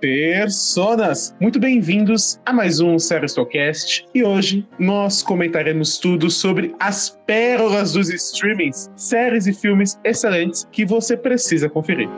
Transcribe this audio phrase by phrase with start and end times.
[0.00, 1.34] Personas!
[1.40, 8.08] Muito bem-vindos a mais um Seristocast e hoje nós comentaremos tudo sobre as pérolas dos
[8.10, 12.08] streamings, séries e filmes excelentes que você precisa conferir.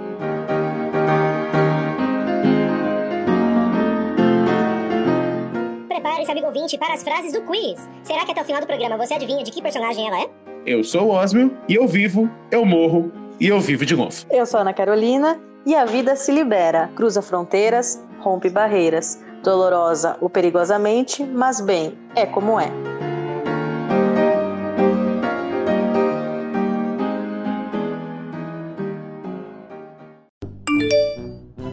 [5.88, 7.88] Prepare-se, amigo ouvinte, para as frases do quiz.
[8.02, 10.30] Será que até o final do programa você adivinha de que personagem ela é?
[10.64, 14.24] Eu sou o Osmio e eu vivo, eu morro e eu vivo de novo.
[14.30, 19.24] Eu sou a Ana Carolina e a vida se libera, cruza fronteiras, rompe barreiras.
[19.42, 22.68] Dolorosa ou perigosamente, mas bem, é como é.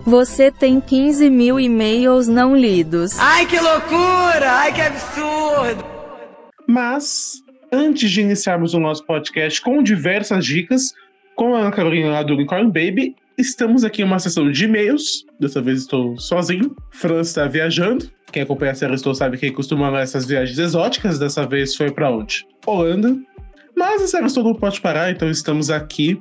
[0.06, 3.18] Você tem 15 mil e-mails não lidos.
[3.18, 4.52] Ai, que loucura!
[4.52, 5.84] Ai, que absurdo!
[6.68, 10.94] Mas, antes de iniciarmos o nosso podcast com diversas dicas,
[11.36, 15.26] com a Ana Carolina lá do Unicorn Baby, estamos aqui em uma sessão de e-mails.
[15.40, 16.76] Dessa vez estou sozinho.
[16.92, 18.10] Fran está viajando.
[18.32, 21.20] Quem acompanha a série Estou sabe que costuma essas viagens exóticas.
[21.20, 22.46] Dessa vez foi para onde?
[22.66, 23.16] Holanda.
[23.76, 26.20] Mas a série Estou não pode parar, então estamos aqui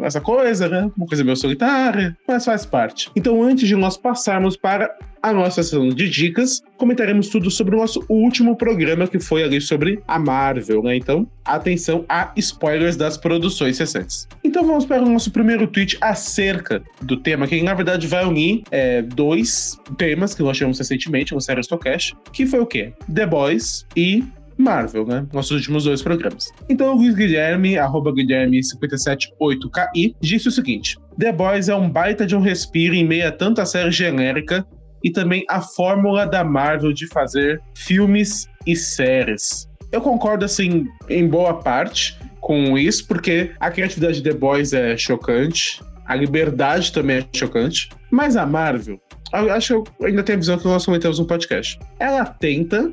[0.00, 0.90] nessa coisa, né?
[0.96, 3.10] Uma coisa meio solitária, mas faz parte.
[3.14, 4.94] Então, antes de nós passarmos para
[5.26, 9.60] a nossa sessão de dicas, comentaremos tudo sobre o nosso último programa que foi ali
[9.60, 10.96] sobre a Marvel, né?
[10.96, 14.28] Então, atenção a spoilers das produções recentes.
[14.44, 18.62] Então vamos para o nosso primeiro tweet acerca do tema, que na verdade vai unir
[18.70, 22.92] é, dois temas que nós tivemos recentemente no Série Stocast, que foi o quê?
[23.12, 24.22] The Boys e
[24.56, 25.26] Marvel, né?
[25.32, 26.52] Nossos últimos dois programas.
[26.68, 32.36] Então, o Luiz Guilherme, arroba Guilherme578KI, disse o seguinte: The Boys é um baita de
[32.36, 34.64] um respiro em meio a tanta série genérica
[35.06, 39.68] e também a fórmula da Marvel de fazer filmes e séries.
[39.92, 44.96] Eu concordo, assim, em boa parte com isso, porque a criatividade de The Boys é
[44.96, 49.00] chocante, a liberdade também é chocante, mas a Marvel,
[49.32, 51.78] acho que eu ainda tenho a visão que nós comentamos no podcast.
[52.00, 52.92] Ela tenta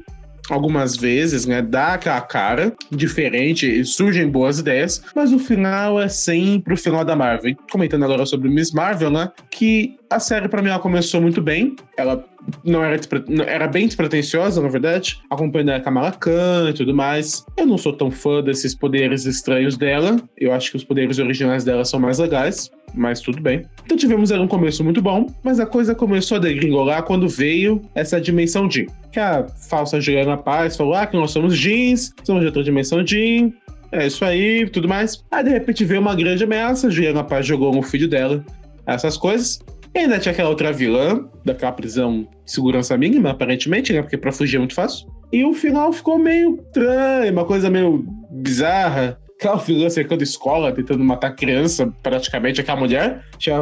[0.50, 6.74] algumas vezes, né, dá aquela cara diferente surgem boas ideias, mas o final é sempre
[6.74, 7.56] o final da Marvel.
[7.72, 11.76] Comentando agora sobre Miss Marvel, né, que a série para mim ela começou muito bem,
[11.98, 12.24] ela
[12.64, 13.00] não era,
[13.48, 17.46] era bem despretensiosa, na verdade, acompanhando a Kamala Khan e tudo mais.
[17.56, 21.64] Eu não sou tão fã desses poderes estranhos dela, eu acho que os poderes originais
[21.64, 23.66] dela são mais legais mas tudo bem.
[23.86, 27.82] Então tivemos ali um começo muito bom, mas a coisa começou a degringolar quando veio
[27.96, 28.86] essa dimensão Jean.
[29.12, 33.06] Que a falsa Juliana Paz falou: ah, que nós somos jeans, somos de outra dimensão
[33.06, 33.52] Jean,
[33.92, 35.24] é isso aí, tudo mais.
[35.32, 38.44] Aí de repente veio uma grande ameaça, Juliana Paz jogou no filho dela,
[38.86, 39.60] essas coisas.
[39.96, 44.02] E ainda tinha aquela outra vilã, daquela prisão de segurança mínima, aparentemente, né?
[44.02, 45.08] Porque pra fugir é muito fácil.
[45.32, 51.04] E o final ficou meio estranho, uma coisa meio bizarra aquela vilã cercando escola, tentando
[51.04, 53.58] matar criança, praticamente, aquela mulher tinha,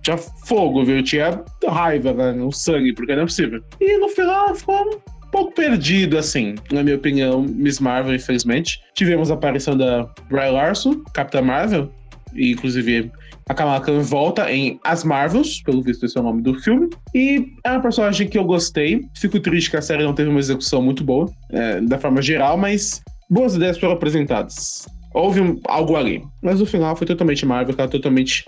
[0.00, 1.02] tinha fogo, viu?
[1.02, 2.48] Tinha raiva né?
[2.52, 3.60] sangue, porque não é possível.
[3.80, 8.80] E no final ficou um pouco perdido, assim, na minha opinião, Miss Marvel, infelizmente.
[8.94, 11.90] Tivemos a aparição da Bry Larson, Capitã Marvel,
[12.34, 13.10] e inclusive
[13.48, 16.88] a Kamala Khan volta em As Marvels, pelo visto esse é o nome do filme.
[17.14, 19.04] E é uma personagem que eu gostei.
[19.16, 22.56] Fico triste que a série não teve uma execução muito boa, é, da forma geral,
[22.56, 24.86] mas boas ideias foram apresentadas.
[25.14, 26.22] Houve um, algo ali.
[26.42, 28.44] Mas o final foi totalmente Marvel, cara, totalmente.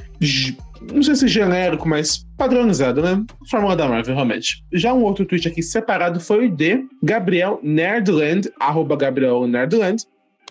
[0.93, 3.23] Não sei se genérico, mas padronizado, né?
[3.51, 4.63] Fórmula da Marvel, realmente.
[4.73, 10.05] Já um outro tweet aqui separado foi o de Gabriel Nerdland, arroba Gabriel Nerdland,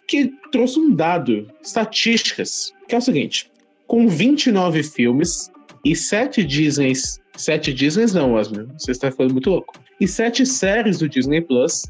[0.08, 3.52] que trouxe um dado, estatísticas, que é o seguinte:
[3.88, 5.52] com 29 filmes
[5.86, 7.20] e 7 Disneys.
[7.36, 9.74] 7 Disneys não, Osmo, você está ficando muito louco.
[10.00, 11.84] E 7 séries do Disney Plus,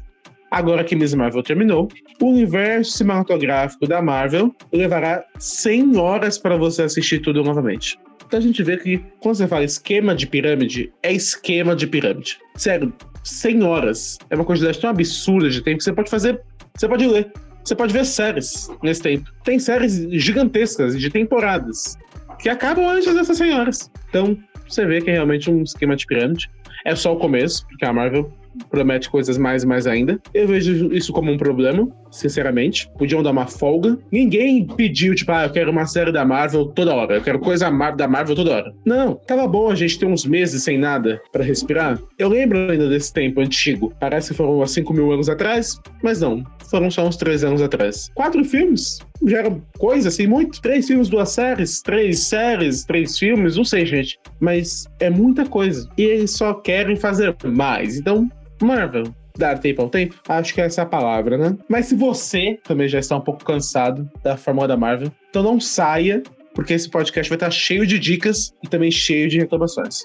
[0.54, 1.88] Agora que Miss Marvel terminou,
[2.20, 7.98] o universo cinematográfico da Marvel levará 100 horas para você assistir tudo novamente.
[8.24, 12.38] Então a gente vê que quando você fala esquema de pirâmide, é esquema de pirâmide.
[12.54, 12.92] Sério,
[13.24, 16.40] 100 horas é uma quantidade tão absurda de tempo que você pode fazer,
[16.76, 17.32] você pode ler,
[17.64, 19.28] você pode ver séries nesse tempo.
[19.42, 21.98] Tem séries gigantescas de temporadas
[22.38, 23.90] que acabam antes dessas 100 horas.
[24.08, 26.48] Então você vê que é realmente um esquema de pirâmide.
[26.84, 28.32] É só o começo, porque a Marvel
[28.70, 30.20] promete coisas mais e mais ainda.
[30.32, 32.90] Eu vejo isso como um problema, sinceramente.
[32.98, 33.98] Podiam dar uma folga.
[34.10, 37.16] Ninguém pediu, tipo, ah, eu quero uma série da Marvel toda hora.
[37.16, 38.74] Eu quero coisa da Marvel toda hora.
[38.84, 41.98] Não, tava bom a gente ter uns meses sem nada para respirar.
[42.18, 43.92] Eu lembro ainda desse tempo antigo.
[44.00, 46.44] Parece que foram há 5 mil anos atrás, mas não.
[46.70, 48.10] Foram só uns 3 anos atrás.
[48.14, 48.98] Quatro filmes?
[49.26, 50.60] Já era coisa assim, muito.
[50.60, 54.18] Três filmes, duas séries, três séries, três filmes, não sei, gente.
[54.40, 55.88] Mas é muita coisa.
[55.96, 57.96] E eles só querem fazer mais.
[57.96, 58.28] Então,
[58.62, 59.04] Marvel,
[59.36, 60.14] dar tempo ao tempo?
[60.28, 61.56] Acho que essa é a palavra, né?
[61.68, 65.60] Mas se você também já está um pouco cansado da fórmula da Marvel, então não
[65.60, 66.22] saia
[66.54, 70.04] porque esse podcast vai estar cheio de dicas e também cheio de reclamações.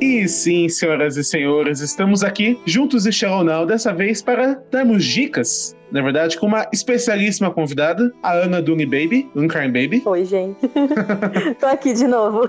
[0.00, 5.76] E sim, senhoras e senhores, estamos aqui juntos e Now, dessa vez para darmos dicas
[5.90, 10.02] na verdade, com uma especialíssima convidada, a Ana Duni Baby, Uncarn Baby.
[10.04, 10.68] Oi, gente.
[11.58, 12.48] Tô aqui de novo.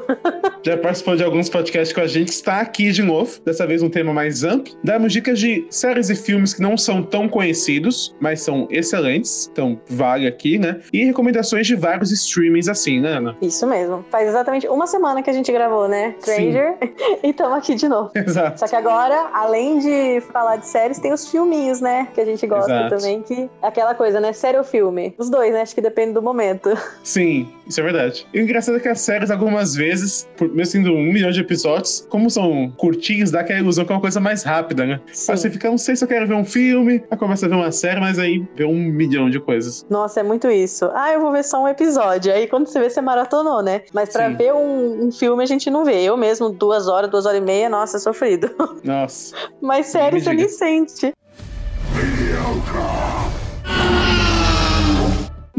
[0.63, 3.89] Já participou de alguns podcasts com a gente, está aqui de novo, dessa vez um
[3.89, 4.73] tema mais amplo.
[4.83, 9.79] Damos dicas de séries e filmes que não são tão conhecidos, mas são excelentes, então
[9.89, 10.79] vale aqui, né?
[10.93, 13.37] E recomendações de vários streamings assim, né, Ana?
[13.41, 14.05] Isso mesmo.
[14.09, 16.15] Faz exatamente uma semana que a gente gravou, né?
[16.21, 16.77] Stranger.
[17.23, 18.11] e estamos aqui de novo.
[18.15, 18.59] Exato.
[18.59, 22.07] Só que agora, além de falar de séries, tem os filminhos, né?
[22.13, 22.97] Que a gente gosta Exato.
[22.97, 24.33] também, que aquela coisa, né?
[24.33, 25.15] Série ou filme?
[25.17, 25.61] Os dois, né?
[25.61, 26.69] Acho que depende do momento.
[27.03, 28.27] Sim, isso é verdade.
[28.33, 31.39] E o engraçado é que as séries, algumas vezes, por, mesmo sendo um milhão de
[31.39, 34.99] episódios, como são curtinhos, dá aquela ilusão que é uma coisa mais rápida, né?
[35.13, 35.31] Sim.
[35.31, 37.55] Aí você fica, não sei se eu quero ver um filme, aí começa a ver
[37.55, 39.85] uma série, mas aí vê um milhão de coisas.
[39.89, 40.89] Nossa, é muito isso.
[40.93, 42.33] Ah, eu vou ver só um episódio.
[42.33, 43.81] Aí quando você vê, você maratonou, né?
[43.93, 44.35] Mas pra Sim.
[44.35, 46.03] ver um, um filme a gente não vê.
[46.03, 48.49] Eu mesmo, duas horas, duas horas e meia, nossa, é sofrido.
[48.83, 49.35] Nossa.
[49.61, 51.13] Mas série Me você nem sente.
[52.41, 53.30] Joker!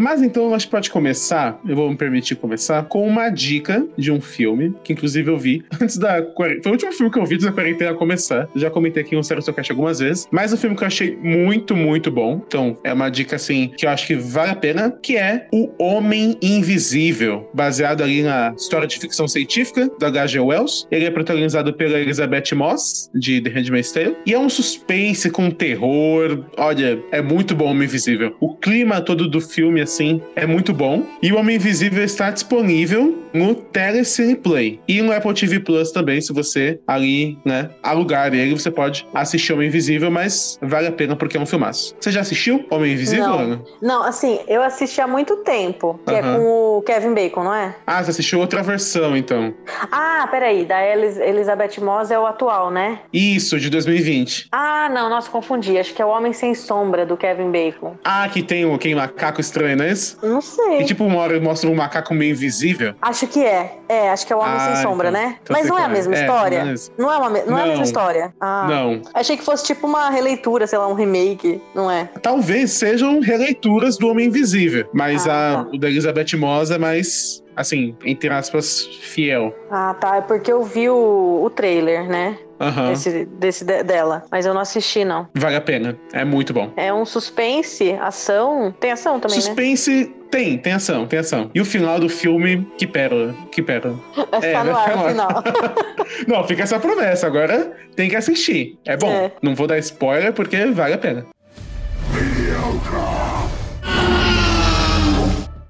[0.03, 4.11] Mas então a gente pode começar, eu vou me permitir começar, com uma dica de
[4.11, 6.27] um filme, que inclusive eu vi antes da.
[6.35, 8.49] Foi o último filme que eu vi antes da quarentena começar.
[8.57, 10.27] Já comentei aqui no Sério Seu Cast algumas vezes.
[10.33, 12.43] Mas um filme que eu achei muito, muito bom.
[12.45, 15.71] Então, é uma dica assim que eu acho que vale a pena, que é O
[15.79, 20.41] Homem Invisível, baseado ali na história de ficção científica do H.G.
[20.41, 20.85] Wells.
[20.91, 24.17] Ele é protagonizado pela Elizabeth Moss, de The Handmaid's Tale.
[24.27, 26.45] E é um suspense com terror.
[26.57, 28.35] Olha, é muito bom o Homem Invisível.
[28.41, 29.92] O clima todo do filme, assim,
[30.37, 31.05] é muito bom.
[31.23, 34.81] E o Homem Invisível está disponível no Telecine Play.
[34.87, 39.53] E no Apple TV Plus também, se você ali, né, alugar ele, você pode assistir
[39.53, 41.95] Homem Invisível, mas vale a pena porque é um filmaço.
[42.01, 43.39] Você já assistiu Homem Invisível, Não.
[43.39, 43.63] Ana?
[43.81, 47.75] Não, assim, eu assisti há muito tempo, que é com o Kevin Bacon, não é?
[47.87, 49.53] Ah, você assistiu outra versão, então.
[49.91, 53.01] Ah, peraí, da Elis- Elizabeth Moss é o atual, né?
[53.13, 54.49] Isso, de 2020.
[54.53, 55.79] Ah, não, nossa, confundi.
[55.79, 57.97] Acho que é o Homem Sem Sombra do Kevin Bacon.
[58.05, 60.19] Ah, que tem o aquele macaco estranho, não é isso?
[60.23, 60.79] Não sei.
[60.79, 62.95] Que tipo, uma hora mostra um macaco meio invisível.
[63.03, 63.79] Acho que é.
[63.89, 65.21] É, acho que é o Homem Ah, Sem Sombra, então.
[65.23, 65.37] né?
[65.43, 65.95] Então Mas não é a qual é.
[65.95, 66.65] mesma É, história?
[66.65, 66.91] não é isso.
[66.99, 67.83] Não é, uma, me- não é a mesma Não.
[67.85, 68.35] história?
[68.41, 68.67] Ah.
[68.69, 69.03] Não.
[69.15, 72.09] Achei que fosse tipo uma releitura, sei lá, um remake, não é?
[72.23, 75.71] Talvez sejam releituras do Homem Invisível, mas Ah, a, tá.
[75.73, 79.55] o da Elizabeth Moss é mais, assim, entre aspas, fiel.
[79.71, 80.17] Ah, tá.
[80.17, 82.39] É porque eu vi o, o trailer, né?
[82.63, 82.91] Aham.
[82.91, 84.23] Desse, desse de- dela.
[84.31, 85.29] Mas eu não assisti, não.
[85.35, 85.97] Vale a pena.
[86.13, 86.73] É muito bom.
[86.77, 88.73] É um suspense, ação.
[88.79, 89.43] Tem ação também, né?
[89.43, 91.51] Suspense tem, tem ação, tem ação.
[91.55, 93.99] E o final do filme, que pérola, que pérola.
[94.31, 95.45] Vai ficar É, no vai ar ficar no no final.
[96.29, 97.27] Não, fica essa promessa.
[97.27, 98.79] Agora tem que assistir.
[98.87, 99.11] É bom.
[99.11, 99.33] É.
[99.43, 101.27] Não vou dar spoiler porque vale a pena.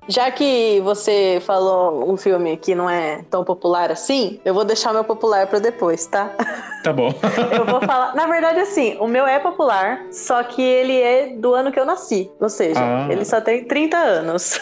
[0.09, 4.91] Já que você falou um filme que não é tão popular assim, eu vou deixar
[4.91, 6.31] o meu popular pra depois, tá?
[6.83, 7.15] Tá bom.
[7.57, 8.13] Eu vou falar.
[8.17, 11.85] Na verdade, assim, o meu é popular, só que ele é do ano que eu
[11.85, 12.29] nasci.
[12.41, 13.07] Ou seja, Ah.
[13.09, 14.59] ele só tem 30 anos.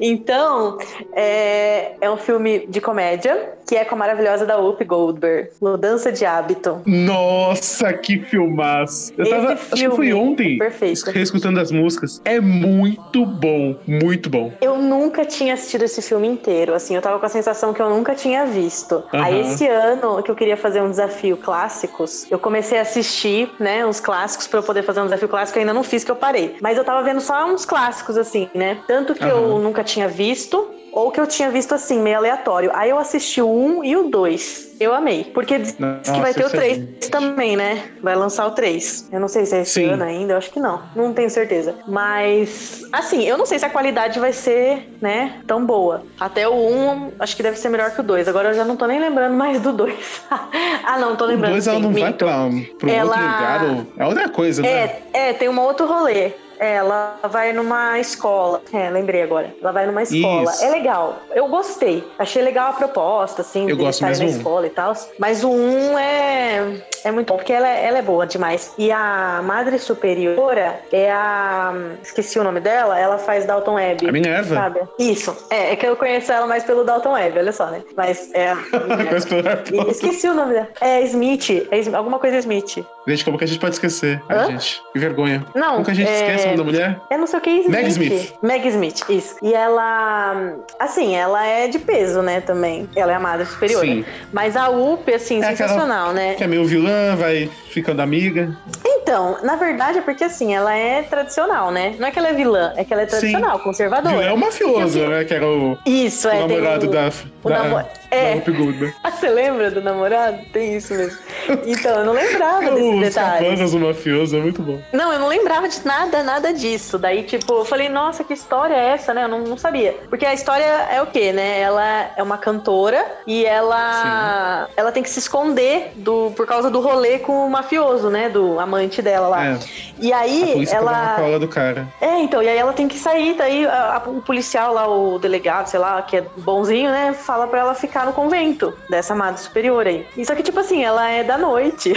[0.00, 0.78] Então,
[1.14, 6.12] é, é um filme de comédia que é com a maravilhosa da Whoopi Goldberg, Mudança
[6.12, 6.82] de Hábito.
[6.84, 9.12] Nossa, que filmaço.
[9.16, 11.10] Eu Esse tava, acho que filme foi ontem, é perfeito.
[11.10, 12.20] reescutando as músicas.
[12.24, 14.52] É muito bom, muito bom.
[14.60, 17.88] Eu nunca tinha assistido esse filme inteiro, assim, eu tava com a sensação que eu
[17.88, 19.02] nunca tinha visto.
[19.14, 19.24] Aham.
[19.24, 23.86] Aí esse ano que eu queria fazer um desafio clássicos, eu comecei a assistir, né,
[23.86, 26.16] uns clássicos pra eu poder fazer um desafio clássico, eu ainda não fiz que eu
[26.16, 26.56] parei.
[26.60, 28.78] Mas eu tava vendo só uns clássicos assim, né?
[28.86, 29.62] Tanto que eu Aham.
[29.64, 32.70] nunca tinha visto, ou que eu tinha visto assim, meio aleatório.
[32.74, 34.72] Aí eu assisti o 1 e o 2.
[34.78, 35.24] Eu amei.
[35.32, 37.10] Porque diz Nossa, que vai ter o isso é 3 gente.
[37.10, 37.84] também, né?
[38.02, 39.08] Vai lançar o 3.
[39.12, 39.86] Eu não sei se é esse Sim.
[39.90, 40.82] ano ainda, eu acho que não.
[40.94, 41.76] Não tenho certeza.
[41.86, 46.04] Mas, assim, eu não sei se a qualidade vai ser, né, tão boa.
[46.20, 48.28] Até o 1, acho que deve ser melhor que o 2.
[48.28, 49.94] Agora eu já não tô nem lembrando mais do 2.
[50.30, 51.52] ah, não, tô O lembrando.
[51.52, 52.18] dois ela sim, não vai minto.
[52.18, 53.64] pra, pra um Ela- outro lugar.
[53.64, 53.86] Ou...
[53.96, 54.68] É outra coisa, né?
[54.68, 56.32] É, é, tem um outro rolê.
[56.62, 58.62] Ela vai numa escola.
[58.72, 59.52] É, lembrei agora.
[59.60, 60.50] Ela vai numa escola.
[60.50, 60.64] Isso.
[60.64, 61.18] É legal.
[61.34, 62.04] Eu gostei.
[62.18, 64.38] Achei legal a proposta, assim, Eu de gosto estar na mesmo.
[64.38, 64.92] escola e tal.
[65.18, 68.72] Mas o 1 é, é muito bom, porque ela, é- ela é boa demais.
[68.78, 71.72] E a Madre Superiora é a.
[72.02, 72.98] Esqueci o nome dela.
[72.98, 74.08] Ela faz Dalton Web.
[74.08, 74.54] A Minerva.
[74.54, 74.80] Sabe?
[74.98, 75.36] Isso.
[75.50, 77.82] É, é que eu conheço ela mais pelo Dalton Web, olha só, né?
[77.96, 78.52] Mas é.
[79.72, 79.90] E-.
[79.90, 80.68] Esqueci o nome dela.
[80.80, 81.50] É Smith.
[81.70, 82.84] É alguma coisa Smith.
[83.06, 84.22] Gente, como que a gente pode esquecer?
[84.28, 85.44] Ai, gente, que vergonha.
[85.54, 85.72] Não.
[85.72, 86.14] Como que a gente é...
[86.14, 87.00] esquece nome da mulher?
[87.10, 87.70] Eu não sei o que é Smith.
[87.70, 88.34] Meg Smith.
[88.42, 89.36] Meg Smith, isso.
[89.42, 92.88] E ela, assim, ela é de peso, né, também.
[92.96, 93.80] Ela é a madre superior.
[93.84, 94.04] Sim.
[94.32, 96.34] Mas a UP, assim, É aquela- sensacional, né?
[96.34, 98.56] Que é meio vilã, vai ficando amiga.
[98.84, 101.94] Então, na verdade é porque assim, ela é tradicional, né?
[101.98, 104.14] Não é que ela é vilã, é que ela é tradicional, conservadora.
[104.16, 105.24] Vilão é o mafioso, Porque, né?
[105.24, 106.38] Que era o, Isso, o é.
[106.40, 107.10] namorado o- da,
[107.42, 108.42] o da É.
[109.02, 110.38] Ah, você lembra do namorado?
[110.52, 111.18] Tem isso mesmo.
[111.66, 113.40] Então, eu não lembrava desses Os detalhes.
[113.48, 114.80] capangas do mafioso, é muito bom.
[114.92, 116.98] Não, eu não lembrava de nada, nada disso.
[116.98, 119.24] Daí, tipo, eu falei, nossa, que história é essa, né?
[119.24, 119.94] Eu não, não sabia.
[120.08, 121.60] Porque a história é o quê, né?
[121.60, 126.80] Ela é uma cantora e ela ela tem que se esconder do, por causa do
[126.80, 128.28] rolê com o mafioso, né?
[128.28, 129.46] Do amante dela lá.
[129.46, 129.58] É,
[129.98, 131.16] E aí, ela.
[131.16, 131.88] cola do cara.
[132.00, 135.18] É, então, e aí ela tem que sair, daí a- a- o policial lá, o
[135.18, 139.36] delegado, sei lá, que é bonzinho, né, fala pra ela ficar no convento dessa amada
[139.36, 140.06] superior aí.
[140.16, 141.92] E só que, tipo assim, ela é da noite.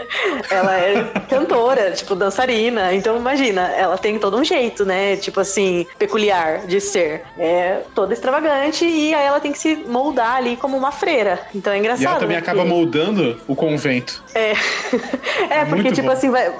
[0.50, 2.92] ela é cantora, tipo, dançarina.
[2.94, 7.22] Então, imagina, ela tem todo um jeito, né, tipo assim, peculiar de ser.
[7.38, 11.40] É toda extravagante e aí ela tem que se moldar ali como uma freira.
[11.54, 12.02] Então é engraçado.
[12.02, 14.22] E ela também né, acaba porque- moldando o convento.
[14.34, 14.52] é,
[15.50, 16.12] é porque, Muito tipo bom.
[16.12, 16.52] assim, vai,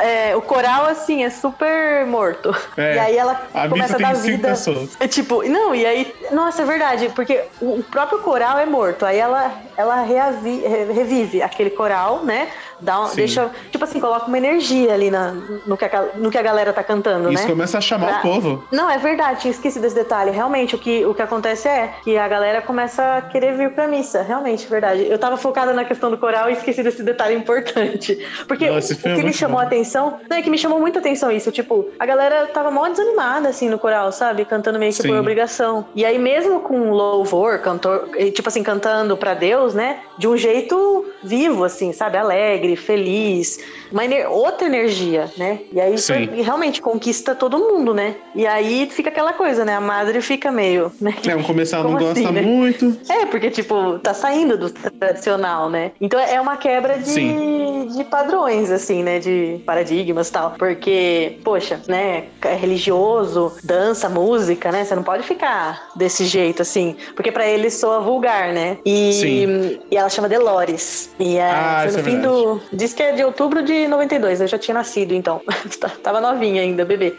[0.00, 2.54] é, o coral, assim, é super morto.
[2.76, 4.48] É, E aí ela A começa a dar vida.
[4.48, 4.96] pessoas.
[5.00, 6.14] É tipo, não, e aí.
[6.32, 9.04] Nossa, é verdade, porque o próprio coral é morto.
[9.06, 12.48] Aí ela, ela reavi- re- revive aquele coral, né?
[12.80, 13.16] Dá um- Sim.
[13.16, 15.32] deixa, tipo assim, coloca uma energia ali na,
[15.66, 17.48] no, que a, no que a galera tá cantando, Isso né?
[17.50, 18.64] começa a chamar Pra- o povo.
[18.70, 20.30] Não, é verdade, tinha esquecido desse detalhe.
[20.30, 23.86] Realmente, o que, o que acontece é que a galera começa a querer vir pra
[23.88, 24.22] missa.
[24.22, 25.06] Realmente, verdade.
[25.08, 28.18] Eu tava focada na questão do coral e esqueci desse detalhe importante.
[28.46, 29.62] Porque Não, esse o filme é que me chamou bom.
[29.62, 30.18] a atenção.
[30.28, 31.50] Não, é que me chamou muita atenção isso.
[31.50, 34.44] Tipo, a galera tava mó desanimada, assim, no coral, sabe?
[34.44, 35.08] Cantando meio que Sim.
[35.08, 35.86] por obrigação.
[35.94, 40.00] E aí, mesmo com louvor, cantor, tipo assim, cantando pra Deus, né?
[40.18, 42.16] De um jeito vivo, assim, sabe?
[42.18, 43.60] Alegre, feliz.
[43.92, 45.60] Uma ener- outra energia, né?
[45.72, 46.28] E aí Sim.
[46.42, 48.16] realmente conquista todo mundo, né?
[48.34, 49.74] E aí fica aquela coisa, né?
[49.76, 51.14] A madre fica meio, né?
[51.28, 52.40] É, um começar não gosta assim, né?
[52.42, 52.96] muito.
[53.08, 55.92] É, porque, tipo, tá saindo do tradicional, né?
[56.00, 57.88] Então é uma quebra de, Sim.
[57.94, 59.18] de padrões, assim, né?
[59.18, 60.54] De paradigmas e tal.
[60.58, 62.24] Porque, poxa, né?
[62.42, 64.84] É religioso, dança, música, né?
[64.84, 66.96] Você não pode ficar desse jeito, assim.
[67.14, 68.78] Porque pra eles soa vulgar, né?
[68.84, 69.80] E, Sim.
[69.90, 71.10] e ela chama Delores.
[71.18, 72.55] E é, Ah, no é fim do.
[72.72, 74.40] Diz que é de outubro de 92.
[74.40, 75.40] Eu já tinha nascido, então.
[76.02, 77.14] Tava novinha ainda, bebê.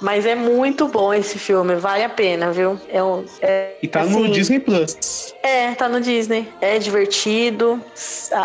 [0.00, 1.74] Mas é muito bom esse filme.
[1.76, 2.78] Vale a pena, viu?
[2.88, 3.24] É um.
[3.40, 5.34] é- E tá assim, no Disney Plus.
[5.42, 6.48] é, tá no Disney.
[6.60, 7.80] É divertido.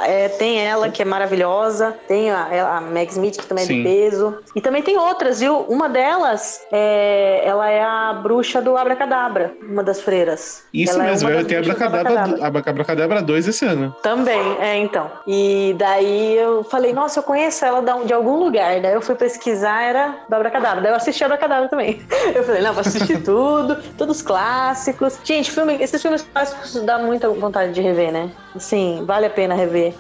[0.05, 1.95] É, tem ela, que é maravilhosa.
[2.07, 3.77] Tem a, ela- a Meg Smith, que também é Sim.
[3.77, 4.37] de peso.
[4.55, 5.59] E também tem outras, viu?
[5.69, 10.63] Uma delas, é, ela é a bruxa do Abracadabra, uma das freiras.
[10.73, 13.95] Isso Ela é mesmo, uma das bruxas do Abracadabra, Abracadabra 2 esse ano.
[14.03, 15.09] Também, é, então.
[15.27, 18.79] E daí eu falei, nossa, eu conheço ela de algum lugar.
[18.81, 20.81] Daí eu fui pesquisar, era do Abracadabra.
[20.81, 22.01] Daí eu assisti Abracadabra também.
[22.35, 25.19] Eu falei, não, vou assistir tudo, todos os clássicos.
[25.23, 28.29] Gente, filme, esses filmes clássicos dá muita vontade de rever, né?
[28.55, 29.95] Assim, vale a pena rever.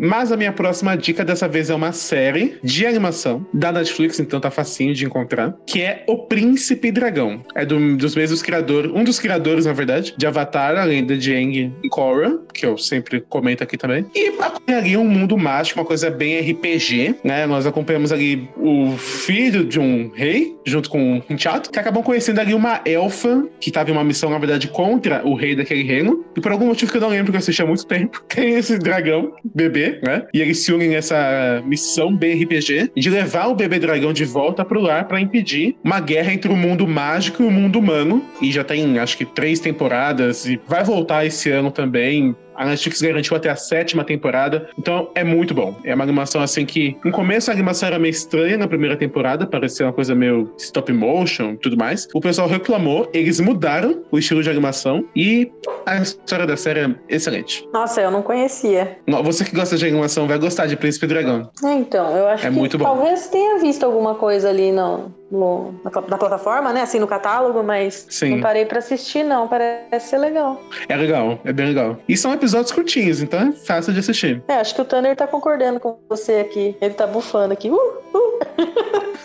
[0.00, 4.40] Mas a minha próxima dica dessa vez é uma série de animação da Netflix, então
[4.40, 7.44] tá facinho de encontrar, que é O Príncipe Dragão.
[7.54, 11.72] É do- dos mesmos criadores, um dos criadores, na verdade, de Avatar, além da Jang
[11.82, 14.04] e Korra, que eu sempre comento aqui também.
[14.14, 17.46] E acompanharia um mundo mágico, uma coisa bem RPG, né?
[17.46, 22.40] Nós acompanhamos ali o filho de um rei, junto com um teatro, que acabam conhecendo
[22.40, 26.24] ali uma elfa que tava em uma missão, na verdade, contra o rei daquele reino.
[26.36, 28.54] E por algum motivo que eu não lembro, que eu assisti há muito tempo, tem
[28.54, 30.26] esse dragão, bebê, né?
[30.32, 34.64] E eles se unem nessa missão bem RPG de levar o bebê dragão de volta
[34.64, 38.24] pro lar pra impedir uma guerra entre o mundo mágico e o mundo humano.
[38.40, 42.34] E já tem, acho que, três temporadas e vai voltar esse ano também.
[42.58, 45.76] A Netflix garantiu até a sétima temporada, então é muito bom.
[45.84, 49.46] É uma animação assim que, no começo a animação era meio estranha na primeira temporada,
[49.46, 52.08] parecia uma coisa meio stop motion e tudo mais.
[52.12, 55.50] O pessoal reclamou, eles mudaram o estilo de animação e
[55.86, 57.64] a história da série é excelente.
[57.72, 58.98] Nossa, eu não conhecia.
[59.22, 61.48] Você que gosta de animação vai gostar de Príncipe Dragão.
[61.64, 62.84] É, então, eu acho É que muito bom.
[62.84, 66.82] talvez tenha visto alguma coisa ali no, no- na, na plataforma, né?
[66.82, 68.30] Assim, no catálogo, mas Sim.
[68.36, 69.46] não parei pra assistir, não.
[69.48, 70.60] Parece ser legal.
[70.88, 71.96] É legal, é bem legal.
[72.08, 74.42] E são episódios curtinhos, então é fácil de assistir.
[74.48, 76.76] É, acho que o Tanner tá concordando com você aqui.
[76.80, 77.70] Ele tá bufando aqui.
[77.70, 78.38] Uh, uh.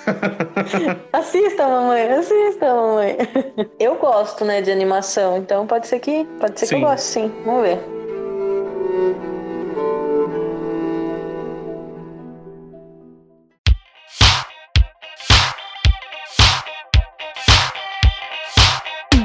[1.14, 3.18] assista, mamãe, assista, mamãe.
[3.80, 6.84] Eu gosto, né, de animação, então pode ser que, pode ser que eu Sim.
[6.86, 7.32] goste, sim.
[7.46, 7.80] Vamos ver.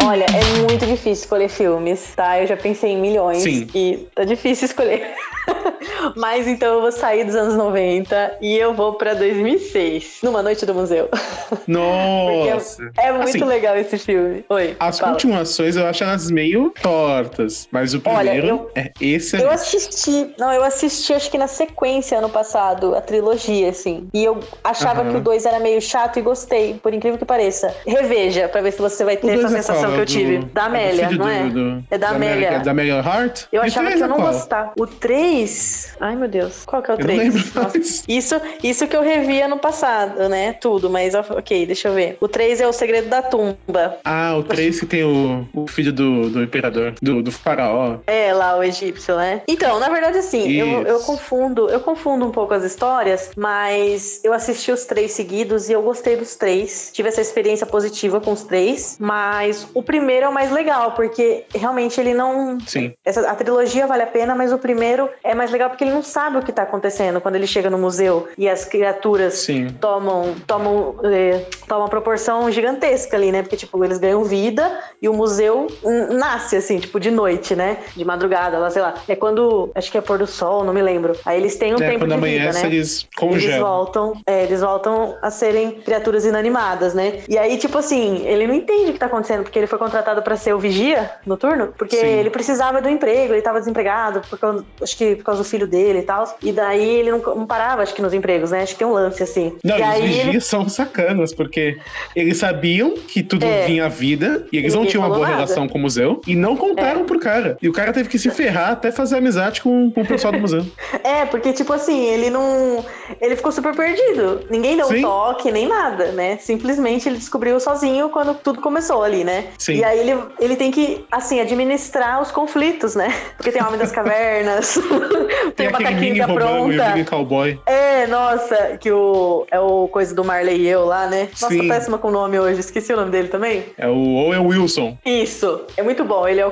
[0.08, 2.40] Olha, é muito difícil escolher filmes, tá?
[2.40, 3.68] Eu já pensei em milhões Sim.
[3.74, 5.06] e tá difícil escolher.
[6.16, 10.64] Mas então eu vou sair dos anos 90 e eu vou pra 2006, numa noite
[10.64, 11.08] do museu.
[11.66, 12.82] Nossa.
[12.84, 14.44] Porque é muito Assim, legal esse filme.
[14.48, 14.76] Oi.
[14.80, 15.12] As fala.
[15.12, 19.46] continuações eu acho elas meio tortas, mas o Olha, primeiro eu- é excelente.
[19.46, 24.08] Eu assisti, não, eu assisti acho que na sequência ano passado, a trilogia, assim.
[24.14, 25.10] E eu achava Aham.
[25.12, 27.74] que o 2 era meio chato e gostei, por incrível que pareça.
[27.86, 29.97] Reveja, pra ver se você vai ter essa é sensação qual?
[29.98, 30.38] Que eu tive.
[30.52, 31.48] Da é Amélia, não é?
[31.48, 32.48] do- É da Amélia.
[32.48, 33.44] É da Amélia Hart?
[33.52, 34.28] Eu achava três que eu não qual?
[34.32, 34.72] gostava.
[34.78, 35.96] O 3.
[36.00, 36.64] Ai, meu Deus.
[36.64, 37.18] Qual que é o Eu não 3?
[37.34, 37.78] lembro Nossa.
[37.78, 38.04] mais.
[38.08, 40.52] Isso, isso que eu revi ano passado, né?
[40.54, 42.16] Tudo, mas ok, deixa eu ver.
[42.20, 43.98] O 3 é o segredo da tumba.
[44.04, 47.98] Ah, o 3 que tem o, o filho do, do imperador, do, do faraó.
[48.06, 49.42] É, lá o egípcio, né?
[49.48, 54.32] Então, na verdade, assim, eu, eu confundo, eu confundo um pouco as histórias, mas eu
[54.32, 56.90] assisti os três seguidos e eu gostei dos três.
[56.92, 61.44] Tive essa experiência positiva com os três, mas o primeiro é o mais legal, porque
[61.54, 62.60] realmente ele não.
[62.60, 62.92] Sim.
[63.04, 66.02] Essa, a trilogia vale a pena, mas o primeiro é mais legal porque ele não
[66.02, 69.68] sabe o que tá acontecendo quando ele chega no museu e as criaturas Sim.
[69.80, 73.42] tomam, tomam, é, tomam uma proporção gigantesca ali, né?
[73.42, 75.66] Porque, tipo, eles ganham vida e o museu
[76.10, 77.78] nasce, assim, tipo, de noite, né?
[77.96, 78.94] De madrugada, lá, sei lá.
[79.08, 81.14] É quando, acho que é pôr do sol, não me lembro.
[81.24, 82.74] Aí eles têm um É, tempo quando de amanhece, vida, né?
[82.74, 83.60] eles Eles congelam.
[83.66, 87.20] voltam, é, eles voltam a serem criaturas inanimadas, né?
[87.28, 90.22] E aí, tipo assim, ele não entende o que tá acontecendo, porque ele foi contratado
[90.22, 92.06] pra ser o vigia noturno, porque Sim.
[92.06, 95.66] ele precisava do emprego, ele tava desempregado, por causa, acho que por causa do filho
[95.66, 96.36] dele e tal.
[96.42, 98.62] E daí ele não, não parava, acho que nos empregos, né?
[98.62, 99.56] Acho que tem um lance assim.
[99.64, 101.78] Não, e os aí vigias ele são sacanas, porque
[102.14, 103.64] eles sabiam que tudo É.
[103.66, 105.34] vinha à vida e eles não tinham uma boa nada.
[105.36, 107.56] relação com o museu e não contaram pro cara.
[107.62, 110.40] E o cara teve que se ferrar até fazer amizade com, com o pessoal do
[110.40, 110.64] museu.
[111.04, 112.84] É, porque, tipo assim, ele não.
[113.20, 114.40] Ele ficou super perdido.
[114.50, 114.98] Ninguém deu Sim.
[114.98, 116.36] um toque, nem nada, né?
[116.38, 119.46] Simplesmente ele descobriu sozinho quando tudo começou ali, né?
[119.68, 119.76] Sim.
[119.80, 123.14] E aí ele, ele tem que, assim, administrar os conflitos, né?
[123.36, 124.78] Porque tem o Homem das Cavernas,
[125.54, 127.04] tem, Tem o Macaquinho da romano e o Pronta.
[127.10, 127.60] cowboy.
[127.66, 129.46] É, nossa, que o.
[129.50, 131.28] É o coisa do Marley e eu lá, né?
[131.40, 131.68] Nossa, Sim.
[131.68, 133.64] péssima com o nome hoje, esqueci o nome dele também.
[133.76, 134.96] É o Owen Wilson.
[135.04, 136.26] Isso, é muito bom.
[136.26, 136.50] Ele é o,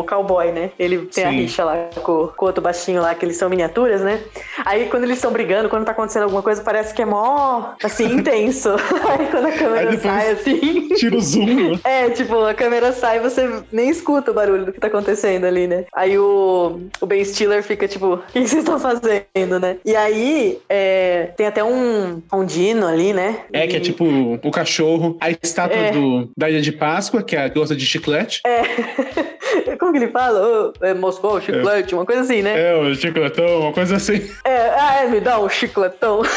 [0.00, 0.70] o cowboy, né?
[0.78, 1.36] Ele tem a Sim.
[1.36, 4.20] rixa lá com, com o outro baixinho lá, que eles são miniaturas, né?
[4.64, 8.06] Aí quando eles estão brigando, quando tá acontecendo alguma coisa, parece que é mó, assim,
[8.14, 8.70] intenso.
[9.08, 10.88] Aí quando a câmera sai, assim...
[10.94, 11.72] Tira o zoom.
[11.72, 11.80] né?
[11.84, 15.44] É, tipo, a câmera sai e você nem escuta o barulho do que tá acontecendo
[15.44, 15.84] ali, né?
[15.94, 19.76] Aí o, o Ben Stiller fica tipo, o que vocês estão fazendo, né?
[19.84, 23.40] E aí, é, tem até um, um Dino ali, né?
[23.52, 24.04] É, que é E- tipo
[24.42, 25.90] o cachorro, a estátua É.
[25.92, 28.40] do, da Ilha de Páscoa, que é a gosta de chiclete.
[29.78, 30.40] Como que ele fala?
[30.40, 32.70] Ô, é Moscou, chiclete, uma coisa assim, né?
[32.70, 34.28] É, o chicletão, uma coisa assim.
[34.44, 36.22] É, ah, é, me dá um chicletão.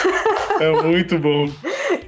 [0.60, 1.48] É muito bom.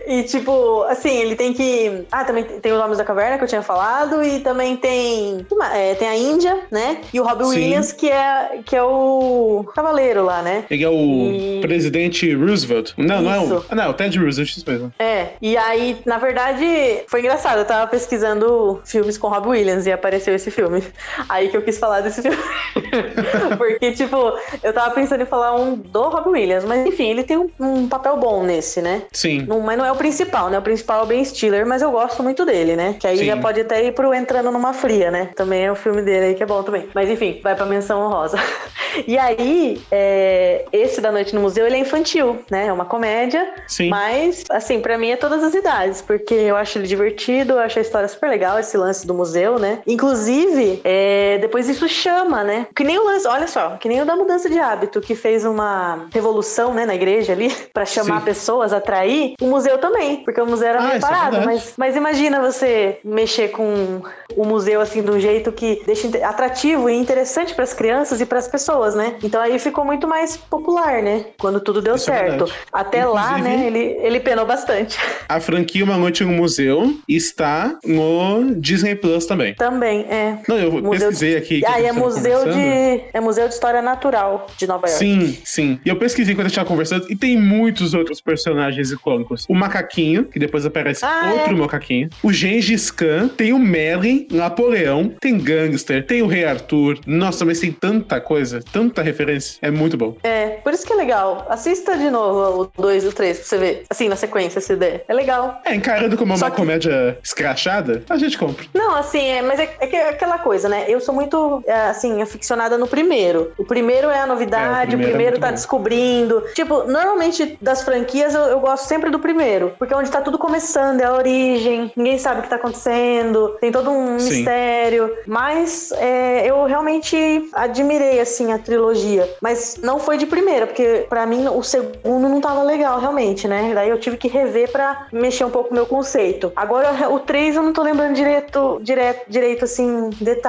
[0.07, 2.03] E, tipo, assim, ele tem que.
[2.11, 5.45] Ah, também tem os Nomes da Caverna que eu tinha falado, e também tem.
[5.71, 6.97] é, tem a Índia, né?
[7.13, 7.49] E o Robbie Sim.
[7.51, 10.65] Williams, que é, que é o cavaleiro lá, né?
[10.71, 10.93] Ele é o
[11.31, 12.93] E- presidente Roosevelt.
[12.97, 13.43] Não, não é o.
[13.43, 13.65] Isso.
[13.69, 14.91] Ah, não, é o Ted Roosevelt, isso mesmo.
[14.97, 16.65] É, e aí, na verdade,
[17.07, 17.59] foi engraçado.
[17.59, 20.81] Eu tava pesquisando filmes com Robbie Williams e apareceu esse filme.
[21.27, 22.37] Aí que eu quis falar desse filme.
[23.57, 27.37] Porque, tipo, eu tava pensando em falar um do Robbie Williams, mas enfim, ele tem
[27.37, 29.03] um, um papel bom nesse, né?
[29.13, 29.45] Sim.
[29.47, 30.57] Não- mas não é o principal, né?
[30.57, 32.95] O principal é o Ben Stiller, mas eu gosto muito dele, né?
[32.99, 33.25] Que aí Sim.
[33.25, 35.29] já pode até ir pro Entrando Numa Fria, né?
[35.35, 36.87] Também é o filme dele aí que é bom também.
[36.93, 38.37] Mas enfim, vai pra menção honrosa.
[39.07, 42.67] E aí, é, esse da Noite no Museu, ele é infantil, né?
[42.67, 43.87] É uma comédia, Sim.
[43.89, 47.77] mas, assim, pra mim é todas as idades, porque eu acho ele divertido, eu acho
[47.77, 49.79] a história super legal, esse lance do museu, né?
[49.85, 52.67] Inclusive, é, depois isso chama, né?
[52.75, 55.45] Que nem o lance, olha só, que nem o da mudança de hábito, que fez
[55.45, 58.25] uma revolução, né, na igreja ali, pra chamar Sim.
[58.25, 61.45] pessoas, atrair, o museu também, porque o museu era Ah, meio é parado, verdade.
[61.45, 64.01] mas, mas imagina você mexer com
[64.35, 68.47] o museu, assim, de um jeito que deixa atrativo e interessante pras crianças e pras
[68.47, 69.15] pessoas, né?
[69.23, 71.25] Então aí ficou muito mais popular, né?
[71.37, 72.45] Quando tudo deu Isso é certo.
[72.45, 72.53] verdade.
[72.71, 74.97] Até lá, Inclusive- né, ele, ele penou bastante.
[75.27, 79.53] A franquia Uma Noite no Museu está no Disney Plus também.
[79.55, 80.37] Também, é.
[80.47, 81.61] Não, eu Museu- pesquisei aqui.
[81.65, 83.01] Ah, e é museu de.
[83.13, 84.99] É museu de história natural de Nova York.
[84.99, 85.79] Sim, sim.
[85.85, 89.45] E eu pesquisei quando a gente tava conversando e tem muitos outros personagens icônicos.
[89.49, 91.57] O macaquinho, que depois aparece Ah, outro é?
[91.57, 92.09] macaquinho.
[92.23, 96.99] O Gengis Khan, tem o Merlin, Napoleão, tem Gangster, tem o Rei Arthur.
[97.05, 98.59] Nossa, mas tem tanta coisa.
[98.71, 99.57] tanta referência.
[99.61, 100.15] É muito bom.
[100.23, 101.45] É, por isso que é legal.
[101.49, 103.83] Assista de novo o 2 e o 3 pra você ver.
[103.89, 105.03] Assim, na sequência, se der.
[105.07, 105.61] É legal.
[105.65, 108.65] É, encarando como Só uma que- comédia escrachada, a gente compra.
[108.73, 110.85] Não, assim, é, mas é, é que é aquela coisa, né?
[110.87, 113.51] Eu sou muito, é, assim, aficionada no primeiro.
[113.57, 115.53] O primeiro é a novidade, É, o o primeiro primeiro, é tá bom.
[115.53, 116.43] descobrindo.
[116.53, 120.37] Tipo, normalmente das franquias eu, eu gosto sempre do primeiro, porque é onde tá tudo
[120.37, 124.29] começando, é a origem, ninguém sabe o que tá acontecendo, tem todo um Sim.
[124.37, 125.15] mistério.
[125.27, 129.29] Mas é, eu realmente admirei, assim, a trilogia.
[129.41, 133.71] Mas não foi de primeira, porque pra mim o segundo não tava legal, realmente, né?
[133.73, 136.51] Daí eu tive que rever pra mexer um pouco o meu conceito.
[136.55, 140.48] Agora, o 3 eu não tô lembrando direito, direto, direito assim, detalhes.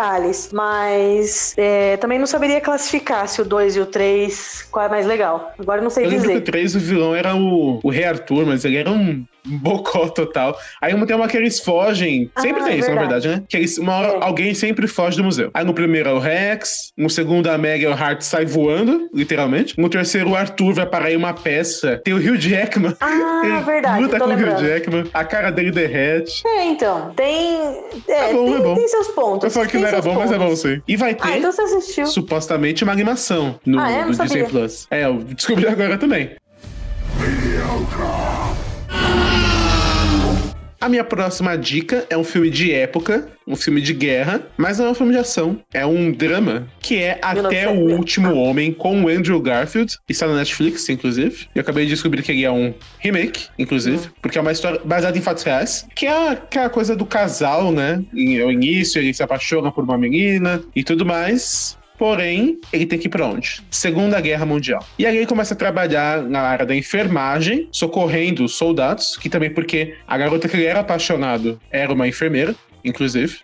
[0.53, 5.07] Mas é, também não saberia classificar se o 2 e o 3 qual é mais
[5.07, 5.53] legal.
[5.59, 6.45] Agora eu não sei Eu lembro que o dizer.
[6.45, 10.57] 3, o vilão era o, o Rei Arthur, mas ele era um bocó total.
[10.81, 12.31] Aí uma tem uma que eles fogem.
[12.38, 13.22] Sempre Ah, tem é isso, na verdade.
[13.29, 13.46] verdade, né?
[13.48, 14.24] Que eles, uma hora É.
[14.24, 15.50] alguém sempre foge do museu.
[15.55, 19.09] Aí no primeiro é o Rex, no segundo a Meg e o Hart sai voando,
[19.14, 19.79] literalmente.
[19.79, 22.00] No terceiro o Arthur vai parar em uma peça.
[22.05, 22.94] Tem o Hugh Jackman.
[23.00, 24.66] Ah, Ele verdade, luta com o Hugh lembrando.
[24.66, 26.42] Jackman, a cara dele derrete.
[26.46, 27.12] É, então.
[27.16, 27.61] Tem.
[28.09, 28.74] É, É bom, tem, é bom.
[28.74, 29.44] tem seus pontos.
[29.44, 30.61] Eu falei que tem não era bom, mas é bom pontos.
[30.61, 30.83] sim.
[30.87, 31.26] E vai ter.
[31.26, 32.07] Ah, então você assistiu.
[32.07, 34.05] supostamente uma animação no, Ah, é?
[34.05, 34.44] No Disney.
[34.44, 34.87] Plus.
[34.90, 36.31] É, eu descobri agora também.
[40.81, 44.87] A minha próxima dica é um filme de época, um filme de guerra, mas não
[44.87, 45.61] é um filme de ação.
[45.75, 47.97] É um drama que é Até o 1950.
[47.97, 49.95] Último Homem com o Andrew Garfield.
[50.09, 51.49] Está na Netflix, inclusive.
[51.55, 55.19] Eu acabei de descobrir que ele é um remake, inclusive, porque é uma história baseada
[55.19, 58.03] em fatos reais, que é aquela coisa do casal, né?
[58.14, 61.77] Em- Ao início, ele se apaixona por uma menina e tudo mais.
[62.01, 63.61] Porém, ele tem que ir pra onde?
[63.71, 64.83] Segunda Guerra Mundial.
[64.99, 69.51] E aí ele começa a trabalhar na área da enfermagem, socorrendo os soldados, que também
[69.51, 73.41] porque a garota que ele era apaixonado era uma enfermeira, inclusive.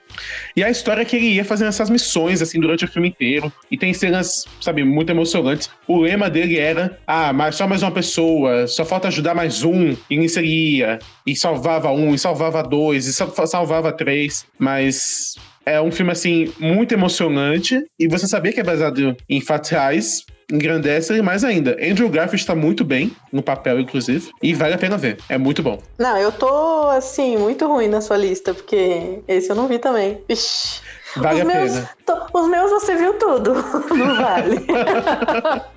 [0.57, 3.53] E a história é que ele ia fazendo essas missões, assim, durante o filme inteiro.
[3.71, 5.69] E tem cenas, sabe, muito emocionantes.
[5.87, 9.91] O lema dele era: ah, mas só mais uma pessoa, só falta ajudar mais um.
[10.11, 10.99] E ele ia.
[11.27, 14.47] E salvava um, e salvava dois, e sal- salvava três.
[14.59, 15.35] Mas
[15.67, 17.85] é um filme, assim, muito emocionante.
[17.99, 20.25] E você saber que é baseado em fatos reais.
[20.51, 21.73] Engrandece ele mais ainda.
[21.73, 24.31] Andrew Garfield está muito bem no papel, inclusive.
[24.41, 25.19] E vale a pena ver.
[25.29, 25.83] É muito bom.
[25.99, 30.21] Não, eu tô, assim, muito ruim na sua lista, porque esse eu não vi também.
[30.29, 30.83] Ixi.
[31.17, 32.27] Vale os a meus, pena.
[32.33, 33.55] os meus você viu tudo,
[33.93, 34.65] não vale.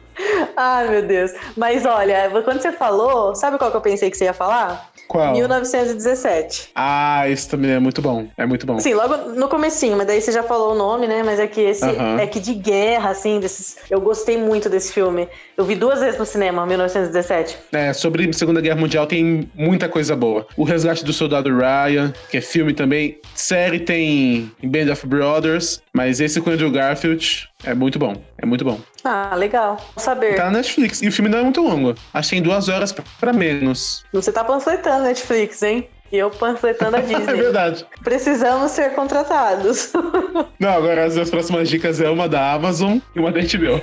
[0.55, 1.31] Ai, meu Deus.
[1.55, 4.88] Mas olha, quando você falou, sabe qual que eu pensei que você ia falar?
[5.09, 5.33] Qual?
[5.33, 6.69] 1917.
[6.75, 8.27] Ah, esse também é muito bom.
[8.37, 8.79] É muito bom.
[8.79, 11.23] Sim, logo no comecinho, mas daí você já falou o nome, né?
[11.23, 12.19] Mas é que esse Aham.
[12.19, 13.77] é que de guerra, assim, desses.
[13.89, 15.27] Eu gostei muito desse filme.
[15.57, 17.57] Eu vi duas vezes no cinema, 1917.
[17.71, 20.45] É, sobre Segunda Guerra Mundial tem muita coisa boa.
[20.55, 23.17] O Resgate do Soldado Ryan, que é filme também.
[23.33, 28.13] Série tem Band of Brothers, mas esse com Andrew Garfield é muito bom.
[28.37, 28.79] É muito bom.
[29.03, 29.77] Ah, legal.
[29.95, 30.35] Vou saber.
[30.35, 31.01] Tá na Netflix.
[31.01, 31.95] E o filme não é muito longo.
[32.13, 34.03] Acho que tem duas horas pra- pra menos.
[34.13, 35.89] Você tá panfletando Netflix, hein?
[36.11, 37.33] E eu panfletando a É Disney.
[37.35, 37.85] verdade.
[38.03, 39.91] Precisamos ser contratados.
[40.59, 43.79] Não, agora as duas próximas dicas é uma da Amazon e uma da HBO.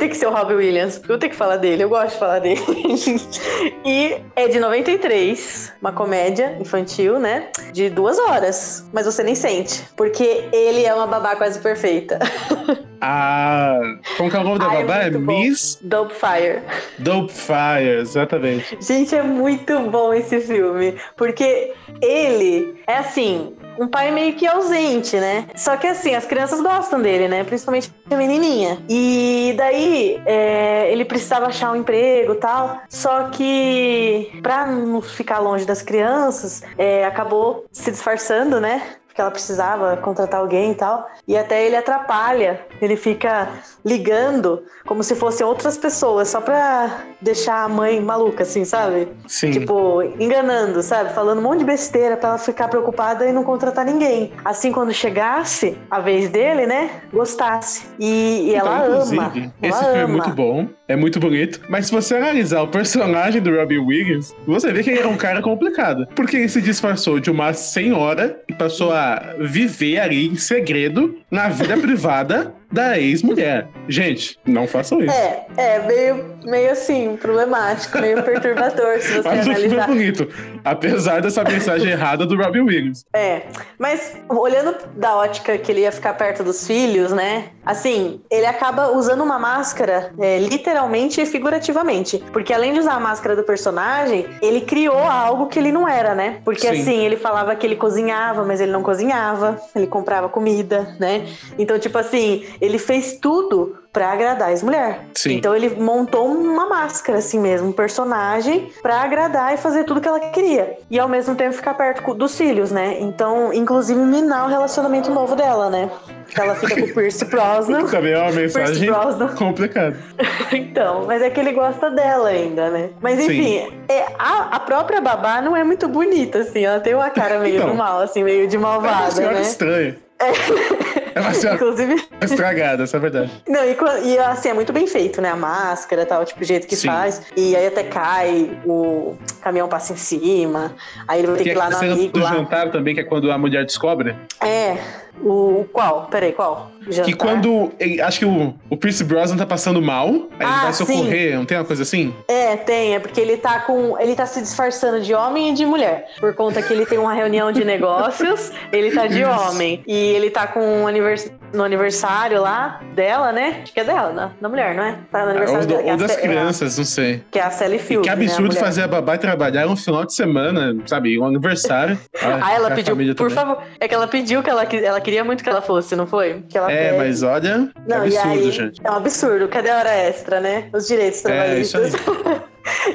[0.00, 2.18] Ter que ser o Robbie Williams, porque eu tenho que falar dele, eu gosto de
[2.18, 2.60] falar dele.
[3.84, 7.48] e é de 93, uma comédia infantil, né?
[7.72, 12.18] De duas horas, mas você nem sente, porque ele é uma babá quase perfeita.
[13.02, 13.80] Ah,
[14.18, 15.04] como que é o nome da é babá?
[15.04, 15.10] É.
[15.10, 16.60] Miss Dope Fire.
[16.98, 18.76] Dopefire, exatamente.
[18.78, 25.16] Gente, é muito bom esse filme, porque ele é assim, um pai meio que ausente,
[25.18, 25.46] né?
[25.56, 27.42] Só que assim, as crianças gostam dele, né?
[27.42, 28.78] Principalmente a menininha.
[28.88, 35.64] E daí, é, ele precisava achar um emprego tal, só que pra não ficar longe
[35.64, 38.82] das crianças, é, acabou se disfarçando, né?
[39.20, 41.06] Porque ela precisava contratar alguém e tal.
[41.28, 42.60] E até ele atrapalha.
[42.80, 43.48] Ele fica
[43.84, 49.08] ligando como se fossem outras pessoas, só pra deixar a mãe maluca, assim, sabe?
[49.26, 49.50] Sim.
[49.50, 51.12] Tipo, enganando, sabe?
[51.12, 54.32] Falando um monte de besteira pra ela ficar preocupada e não contratar ninguém.
[54.44, 56.90] Assim, quando chegasse a vez dele, né?
[57.12, 57.82] Gostasse.
[57.98, 58.94] E, e ela Então, ama.
[59.26, 60.12] inclusive, Ela esse filme é ama.
[60.14, 61.60] muito bom, é muito bonito.
[61.68, 65.16] Mas se você analisar o personagem do Robbie Williams, você vê que ele era um
[65.16, 66.06] cara complicado.
[66.16, 71.48] Porque ele se disfarçou de uma senhora e passou a viver ali em segredo, na
[71.48, 73.68] vida privada, da ex-mulher.
[73.88, 75.14] Gente, não façam isso.
[75.14, 79.86] É, é meio, meio assim, problemático, meio perturbador se você Mas é analisar.
[79.88, 80.28] bonito,
[80.64, 83.04] apesar dessa mensagem errada do Robin Williams.
[83.12, 83.42] É,
[83.78, 87.46] mas olhando da ótica que ele ia ficar perto dos filhos, né?
[87.64, 92.22] Assim, ele acaba usando uma máscara é, literalmente e figurativamente.
[92.32, 96.14] Porque além de usar a máscara do personagem, ele criou algo que ele não era,
[96.14, 96.40] né?
[96.44, 96.80] Porque Sim.
[96.80, 101.26] assim, ele falava que ele cozinhava, mas ele não cozinhava, ele comprava comida, né?
[101.58, 105.00] Então, tipo assim, ele fez tudo pra agradar a ex-mulher.
[105.16, 105.32] Sim.
[105.34, 110.06] Então ele montou uma máscara assim mesmo, um personagem pra agradar e fazer tudo que
[110.06, 110.78] ela queria.
[110.88, 112.98] E ao mesmo tempo ficar perto dos filhos, né?
[113.00, 115.90] Então, inclusive minar o relacionamento novo dela, né?
[116.28, 117.84] Que ela fica com o Pierce Brosnan.
[117.90, 119.28] Também é uma mensagem Brosnan.
[119.34, 119.96] complicada.
[120.52, 122.90] Então, mas é que ele gosta dela ainda, né?
[123.00, 126.64] Mas enfim, é, a, a própria babá não é muito bonita, assim.
[126.64, 127.70] Ela tem uma cara meio Então.
[127.70, 129.42] do mal, assim, meio de É uma malvada, né?
[129.42, 129.96] estranha.
[130.18, 130.30] É
[131.18, 133.30] uma senhora Inclusive, estragada, essa é a verdade.
[133.48, 135.30] Não, e, e, assim, é muito bem feito, né?
[135.30, 136.88] A máscara tal, tipo, o jeito que Sim.
[136.88, 137.22] faz.
[137.36, 140.74] E aí até cai, o caminhão passa em cima.
[141.08, 142.34] Aí ele vai ter que ir lá a no cena amigo do lá.
[142.34, 144.14] jantar também, que é quando a mulher descobre.
[144.40, 144.76] É.
[145.22, 146.06] O qual?
[146.10, 146.70] Peraí, qual?
[146.88, 147.04] Jantar.
[147.04, 147.70] Que quando.
[147.78, 150.84] ele- Acho que o, o Pierce Brosnan tá passando mal, aí ele Ah, vai sim.
[150.86, 152.14] socorrer, não tem uma coisa assim?
[152.26, 153.98] É, tem, é porque ele tá com.
[153.98, 156.06] Ele tá se disfarçando de homem e de mulher.
[156.18, 159.30] Por conta que ele tem uma reunião de negócios, ele tá de Isso.
[159.30, 159.82] homem.
[159.86, 163.60] E ele tá com um anivers- no aniversário lá dela, né?
[163.62, 164.96] Acho que é dela, da, da mulher, não é?
[165.12, 165.88] Tá no Ou, aniversário do- dela.
[165.88, 167.22] é ou das Ce- crianças, não sei.
[167.30, 168.08] Que é a Sally E Field.
[168.08, 168.60] que né, absurdo mulher.
[168.60, 171.18] fazer a babá trabalhar um final de semana, sabe?
[171.20, 171.98] Um aniversário.
[172.42, 173.30] Ah, ela pediu, por também.
[173.34, 173.62] favor.
[173.78, 176.44] É que ela pediu que ela, ela queria muito que ela fosse, não foi?
[176.48, 178.80] Que ela É, mas olha, é Não, e absurdo, aí, gente.
[178.84, 179.48] É um absurdo.
[179.48, 180.70] Cadê a hora extra, né?
[180.72, 181.90] Os direitos É, isso aí.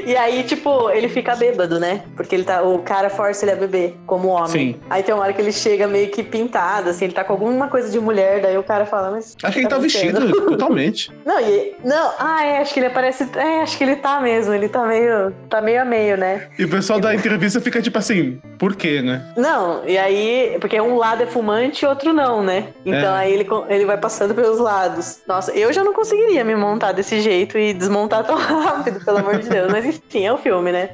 [0.05, 2.01] e aí, tipo, ele fica bêbado, né?
[2.15, 4.47] Porque ele tá, o cara força ele a beber, como homem.
[4.47, 4.79] Sim.
[4.89, 7.67] Aí tem uma hora que ele chega meio que pintado, assim, ele tá com alguma
[7.67, 9.35] coisa de mulher, daí o cara fala, mas.
[9.41, 10.19] Acho que ele tá acontecendo?
[10.19, 11.11] vestido totalmente.
[11.25, 13.27] Não, e, não, ah, é, acho que ele aparece.
[13.35, 15.31] É, acho que ele tá mesmo, ele tá meio.
[15.49, 16.47] tá meio a meio, né?
[16.57, 19.25] E o pessoal da entrevista fica tipo assim, por quê, né?
[19.37, 22.67] Não, e aí, porque um lado é fumante e outro não, né?
[22.85, 23.19] Então É.
[23.19, 25.19] aí ele, ele vai passando pelos lados.
[25.27, 29.39] Nossa, eu já não conseguiria me montar desse jeito e desmontar tão rápido, pelo amor
[29.39, 29.64] de Deus.
[29.69, 30.91] Mas enfim, é o filme, né?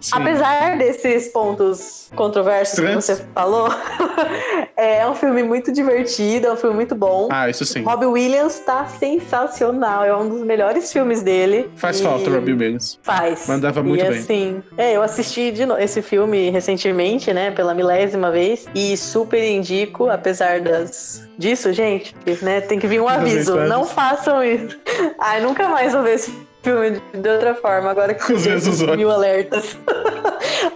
[0.00, 0.10] Sim.
[0.14, 3.04] Apesar desses pontos controversos que Trans.
[3.04, 3.68] você falou,
[4.76, 7.28] é um filme muito divertido, é um filme muito bom.
[7.30, 7.82] Ah, isso sim.
[7.82, 11.70] Robbie Williams tá sensacional, é um dos melhores filmes dele.
[11.76, 12.98] Faz E- falta o Robbie Williams.
[13.02, 13.46] Faz.
[13.48, 14.18] Mandava muito e, bem.
[14.18, 19.42] assim, é, eu assisti de no- esse filme recentemente, né, pela milésima vez, e super
[19.42, 24.78] indico, apesar das disso, gente, né, tem que vir um aviso, não façam isso.
[25.18, 28.80] Ai, nunca mais vou ver esse filme de- outra forma, agora que Com os mesmos
[28.82, 28.96] olhos.
[28.96, 29.76] mil alertas.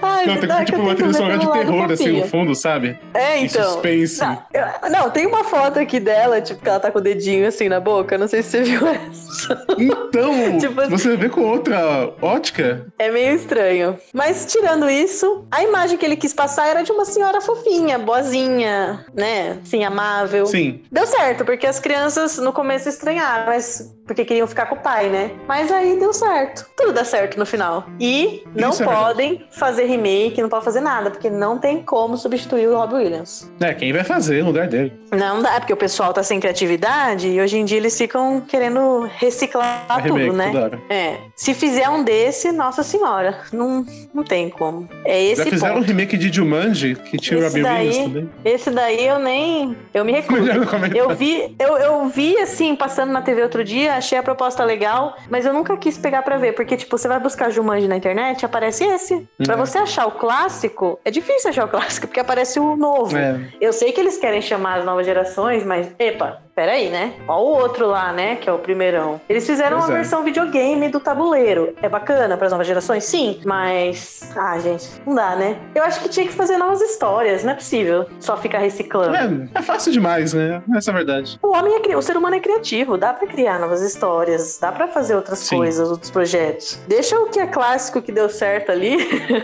[0.02, 2.98] Ai, Não, tem tipo uma trilha sonora de terror, assim, no fundo, sabe?
[3.14, 3.62] É, então.
[3.72, 4.20] suspense.
[4.20, 4.42] Não,
[4.90, 7.80] não, tem uma foto aqui dela, tipo, que ela tá com o dedinho assim na
[7.80, 8.18] boca.
[8.18, 9.64] Não sei se você viu essa.
[9.78, 13.96] Então, Tipo- você vê com outra ótica, É meio estranho.
[14.12, 19.04] Mas tirando isso, a imagem que ele quis passar era de uma senhora fofinha, boazinha,
[19.14, 19.58] né?
[19.62, 20.46] Assim, amável.
[20.46, 20.82] sim.
[20.90, 25.08] Deu certo, porque as crianças no começo estranharam, mas porque queriam ficar com o pai,
[25.08, 25.30] né?
[25.48, 26.66] Mas aí deu certo.
[26.76, 27.86] Tudo dá certo no final.
[28.00, 32.16] E não Isso é podem fazer remake, não pode fazer nada, porque não tem como
[32.16, 33.50] substituir o Robbie Williams.
[33.60, 34.92] É, quem vai fazer no lugar dele?
[35.12, 39.08] Não dá, porque o pessoal tá sem criatividade e hoje em dia eles ficam querendo
[39.16, 40.46] reciclar É remake tudo, né?
[40.46, 40.80] toda hora.
[40.88, 41.16] É.
[41.34, 44.88] Se fizer um desse, nossa senhora, não, não tem como.
[45.04, 45.88] É esse Já fizeram um ponto.
[45.88, 48.30] remake de Jumanji, que tinha o Esse Robbie Williams daí- também.
[48.44, 49.76] Esse daí eu nem.
[49.92, 50.46] Eu me recuso.
[50.94, 55.16] Eu vi, eu, eu vi assim, passando na TV outro dia, achei a proposta legal,
[55.30, 58.44] mas eu nunca quis pegar pra ver, porque, tipo, você vai buscar Jumanji na internet,
[58.44, 59.28] aparece esse.
[59.44, 59.64] Pra Uhum.
[59.66, 63.16] você achar o clássico, é difícil achar o clássico, porque aparece o novo.
[63.16, 63.40] É.
[63.60, 67.12] Eu sei que eles querem chamar as novas gerações, mas, epa, peraí, né?
[67.28, 68.36] Ó o outro lá, né?
[68.36, 69.20] Que é o primeirão.
[69.28, 70.00] Eles fizeram Pois uma é.
[70.00, 71.74] versão videogame do tabuleiro.
[71.82, 73.04] É bacana para as novas gerações?
[73.04, 74.32] Sim, mas.
[74.34, 75.58] Ah, gente, não dá, né?
[75.74, 79.14] Eu acho que tinha que fazer novas histórias, não é possível só ficar reciclando.
[79.54, 80.62] É, é fácil demais, né?
[80.74, 81.38] Essa é a verdade.
[81.42, 81.94] O homem é cri...
[81.94, 85.58] o ser humano é criativo, dá pra criar novas histórias, dá pra fazer outras Sim.
[85.58, 86.80] coisas, outros projetos.
[86.88, 88.96] Deixa o que é clássico que deu certo ali,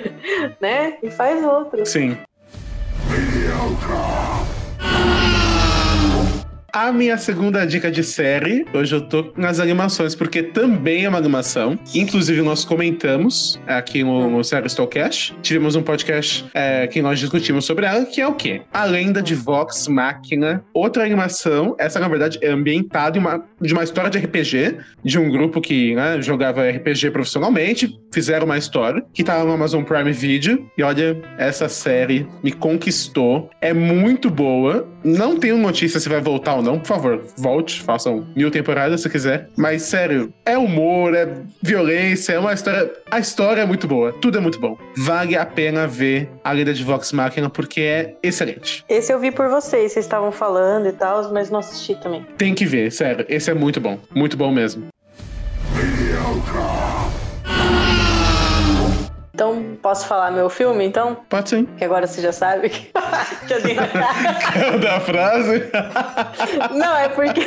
[0.59, 0.97] né?
[1.03, 1.85] E faz outro.
[1.85, 2.17] Sim.
[6.75, 11.19] A minha segunda dica de série, hoje eu tô nas animações, porque também é uma
[11.19, 11.79] animação.
[11.95, 15.37] Inclusive, nós comentamos aqui no, no Série Stallcast.
[15.43, 18.63] Tivemos um podcast é, que nós discutimos sobre ela, que é o quê?
[18.73, 20.65] A Lenda de Vox Machina.
[20.73, 25.31] Outra animação, essa na verdade é ambientada uma, de uma história de RPG, de um
[25.31, 30.67] grupo que né, jogava RPG profissionalmente, fizeram uma história, que tá no Amazon Prime Video.
[30.79, 33.51] E olha, essa série me conquistou.
[33.61, 34.89] É muito boa.
[35.05, 39.03] Não tenho notícia se vai voltar ou Não, não, por favor, volte, façam mil temporadas
[39.03, 39.49] se quiser.
[39.57, 41.29] Mas, sério, é humor, é
[41.61, 42.91] violência, é uma história.
[43.11, 44.79] A história é muito boa, tudo é muito bom.
[44.97, 48.85] Vale a pena ver a lenda de Vox Machina porque é excelente.
[48.89, 52.25] Esse eu vi por vocês, vocês estavam falando e tal, mas não assisti também.
[52.39, 54.87] Tem que ver, sério, esse é muito bom, muito bom mesmo.
[59.35, 61.17] Então, posso falar meu filme, então?
[61.29, 61.65] Pode sim.
[61.79, 62.69] Que agora você já sabe.
[63.47, 63.77] que eu dei-
[64.81, 65.71] da frase.
[66.73, 67.41] Não, é porque.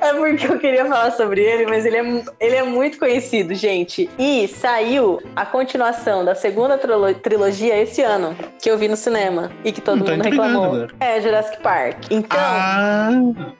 [0.00, 4.10] é porque eu queria falar sobre ele, mas ele é, ele é muito conhecido, gente.
[4.18, 9.52] E saiu a continuação da segunda trilo- trilogia esse ano, que eu vi no cinema.
[9.64, 10.88] E que todo tá mundo intrigado reclamou.
[10.98, 12.06] É, Jurassic Park.
[12.10, 12.38] Então.
[12.40, 13.10] Ah,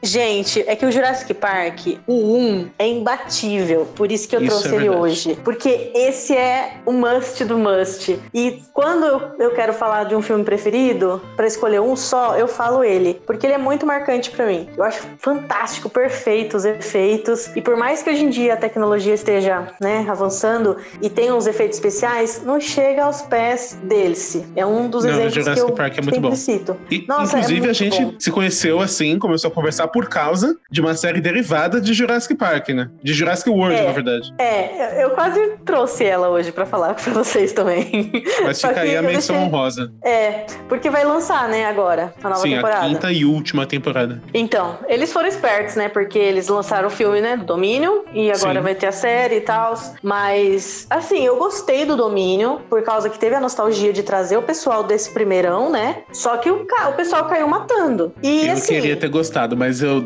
[0.03, 3.87] Gente, é que o Jurassic Park, o 1, é imbatível.
[3.95, 5.38] Por isso que eu Isso trouxe é ele hoje.
[5.45, 8.19] Porque esse é o must do must.
[8.35, 12.49] E quando eu, eu quero falar de um filme preferido, pra escolher um só, eu
[12.49, 13.21] falo ele.
[13.27, 14.69] Porque ele é muito marcante pra mim.
[14.77, 17.55] Eu acho fantástico, perfeito os efeitos.
[17.57, 21.47] E por mais que hoje em dia a tecnologia esteja né, avançando e tenha uns
[21.47, 24.47] efeitos especiais, não chega aos pés dele-se.
[24.57, 26.37] É um dos Não, exemplos que eu Park é muito sempre bom.
[26.37, 26.77] cito.
[26.91, 28.15] E, Nossa, é inclusive, a muito gente bom.
[28.19, 32.69] se conheceu assim, começou a conversar por causa de uma série derivada de Jurassic Park,
[32.71, 32.89] né?
[33.03, 33.87] De Jurassic World, É.
[33.87, 34.33] na verdade.
[34.39, 38.11] É, eu quase trouxe ela hoje pra falar pra vocês também.
[38.42, 39.92] Mas fica aí a menção deixei- honrosa.
[40.05, 42.85] É, porque vai lançar, né, agora, a nova Sim, temporada.
[42.85, 44.22] a quinta e última temporada.
[44.35, 45.88] Então, eles foram espertos, né?
[45.88, 47.37] Porque eles lançaram o filme, né?
[47.37, 48.62] Do Domínio, e agora Sim.
[48.62, 49.75] vai ter a série e tal.
[50.03, 54.42] Mas, assim, eu gostei do Domínio, por causa que teve a nostalgia de trazer o
[54.42, 56.03] pessoal desse primeirão, né?
[56.12, 58.12] Só que o, o pessoal caiu matando.
[58.22, 58.75] E eu assim.
[58.75, 60.01] queria ter gostado, mas eu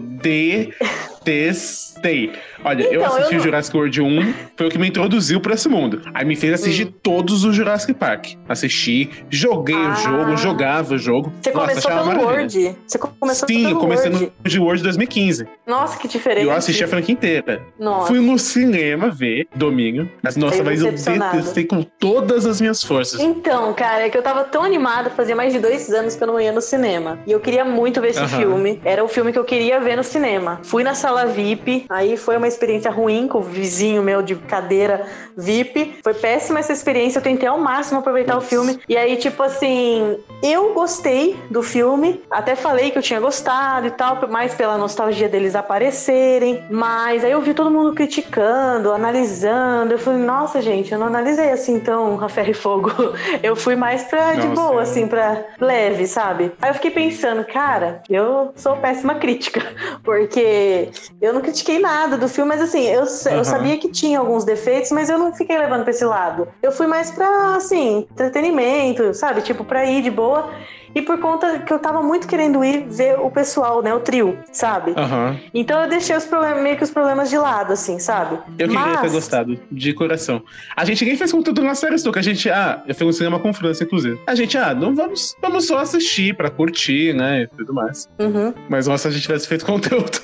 [1.24, 2.32] detestei.
[2.64, 5.40] Olha, eu Então, assisti eu o não- Jurassic World 1, foi o que me introduziu
[5.40, 6.02] pra esse mundo.
[6.14, 6.92] Aí me fez assistir Hum.
[7.02, 8.28] todos os Jurassic Park.
[8.48, 9.92] Assisti, joguei Ah.
[9.92, 11.32] o jogo, jogava o jogo.
[11.40, 12.28] Você Nossa, começou pelo maravilha.
[12.30, 12.76] Word.
[12.86, 14.32] Você começou Sim, pelo eu comecei Word.
[14.44, 15.46] no de World 2015.
[15.66, 16.46] Nossa, que E diferente.
[16.46, 17.62] eu assisti a franquia inteira.
[17.78, 18.08] Nossa.
[18.08, 20.10] Fui no cinema ver Domínio.
[20.22, 23.20] Mas, nossa, mas eu detestei com todas as minhas forças.
[23.20, 26.26] Então, cara, é que eu tava tão animada, fazia mais de dois anos que eu
[26.26, 27.18] não ia no cinema.
[27.26, 28.80] E eu queria muito ver esse filme.
[28.84, 30.60] Era o filme que eu queria ver no cinema.
[30.62, 35.06] Fui na sala VIP, aí foi uma experiência ruim com o vizinho meu de cadeira
[35.36, 35.98] VIP.
[36.02, 38.46] Foi péssima essa experiência, eu tentei ao máximo aproveitar Nossa.
[38.46, 38.80] o filme.
[38.88, 43.90] E aí, tipo assim, eu gostei do filme, até falei que eu tinha gostado e
[43.90, 46.64] tal, mais pela nostalgia deles aparecerem.
[46.70, 49.92] Mas aí eu vi todo mundo criticando, analisando.
[49.92, 52.90] Eu falei, nossa, gente, eu não analisei assim tão a ferro e fogo.
[53.42, 54.82] Eu fui mais pra de Nossa, boa, é.
[54.82, 56.52] assim, pra leve, sabe?
[56.60, 59.62] Aí eu fiquei pensando, cara, eu sou péssima crítica,
[60.04, 60.90] porque
[61.20, 64.44] eu não critiquei nada do filme, mas assim, eu, sa- eu sabia que tinha alguns
[64.44, 66.48] defeitos, mas eu não fiquei levando pra esse lado.
[66.62, 69.42] Eu fui mais pra, assim, entretenimento, sabe?
[69.42, 70.50] Tipo, pra ir de boa.
[70.94, 73.94] E por conta que eu tava muito querendo ir ver o pessoal, né?
[73.94, 74.92] O trio, sabe?
[74.96, 75.36] Aham.
[75.54, 78.38] Então eu deixei os problemas, meio que os problemas de lado, assim, sabe?
[78.58, 80.42] Eu queria Mas- ter gostado, de coração.
[80.76, 83.38] A gente nem fez conteúdo na série que a gente, ah, eu fiz um cinema
[83.38, 84.18] com França, inclusive.
[84.26, 88.08] A gente, ah, não vamos, vamos só assistir pra curtir, né, e tudo mais.
[88.18, 88.52] Uhum.
[88.68, 90.18] Mas nossa, se a gente tivesse feito conteúdo,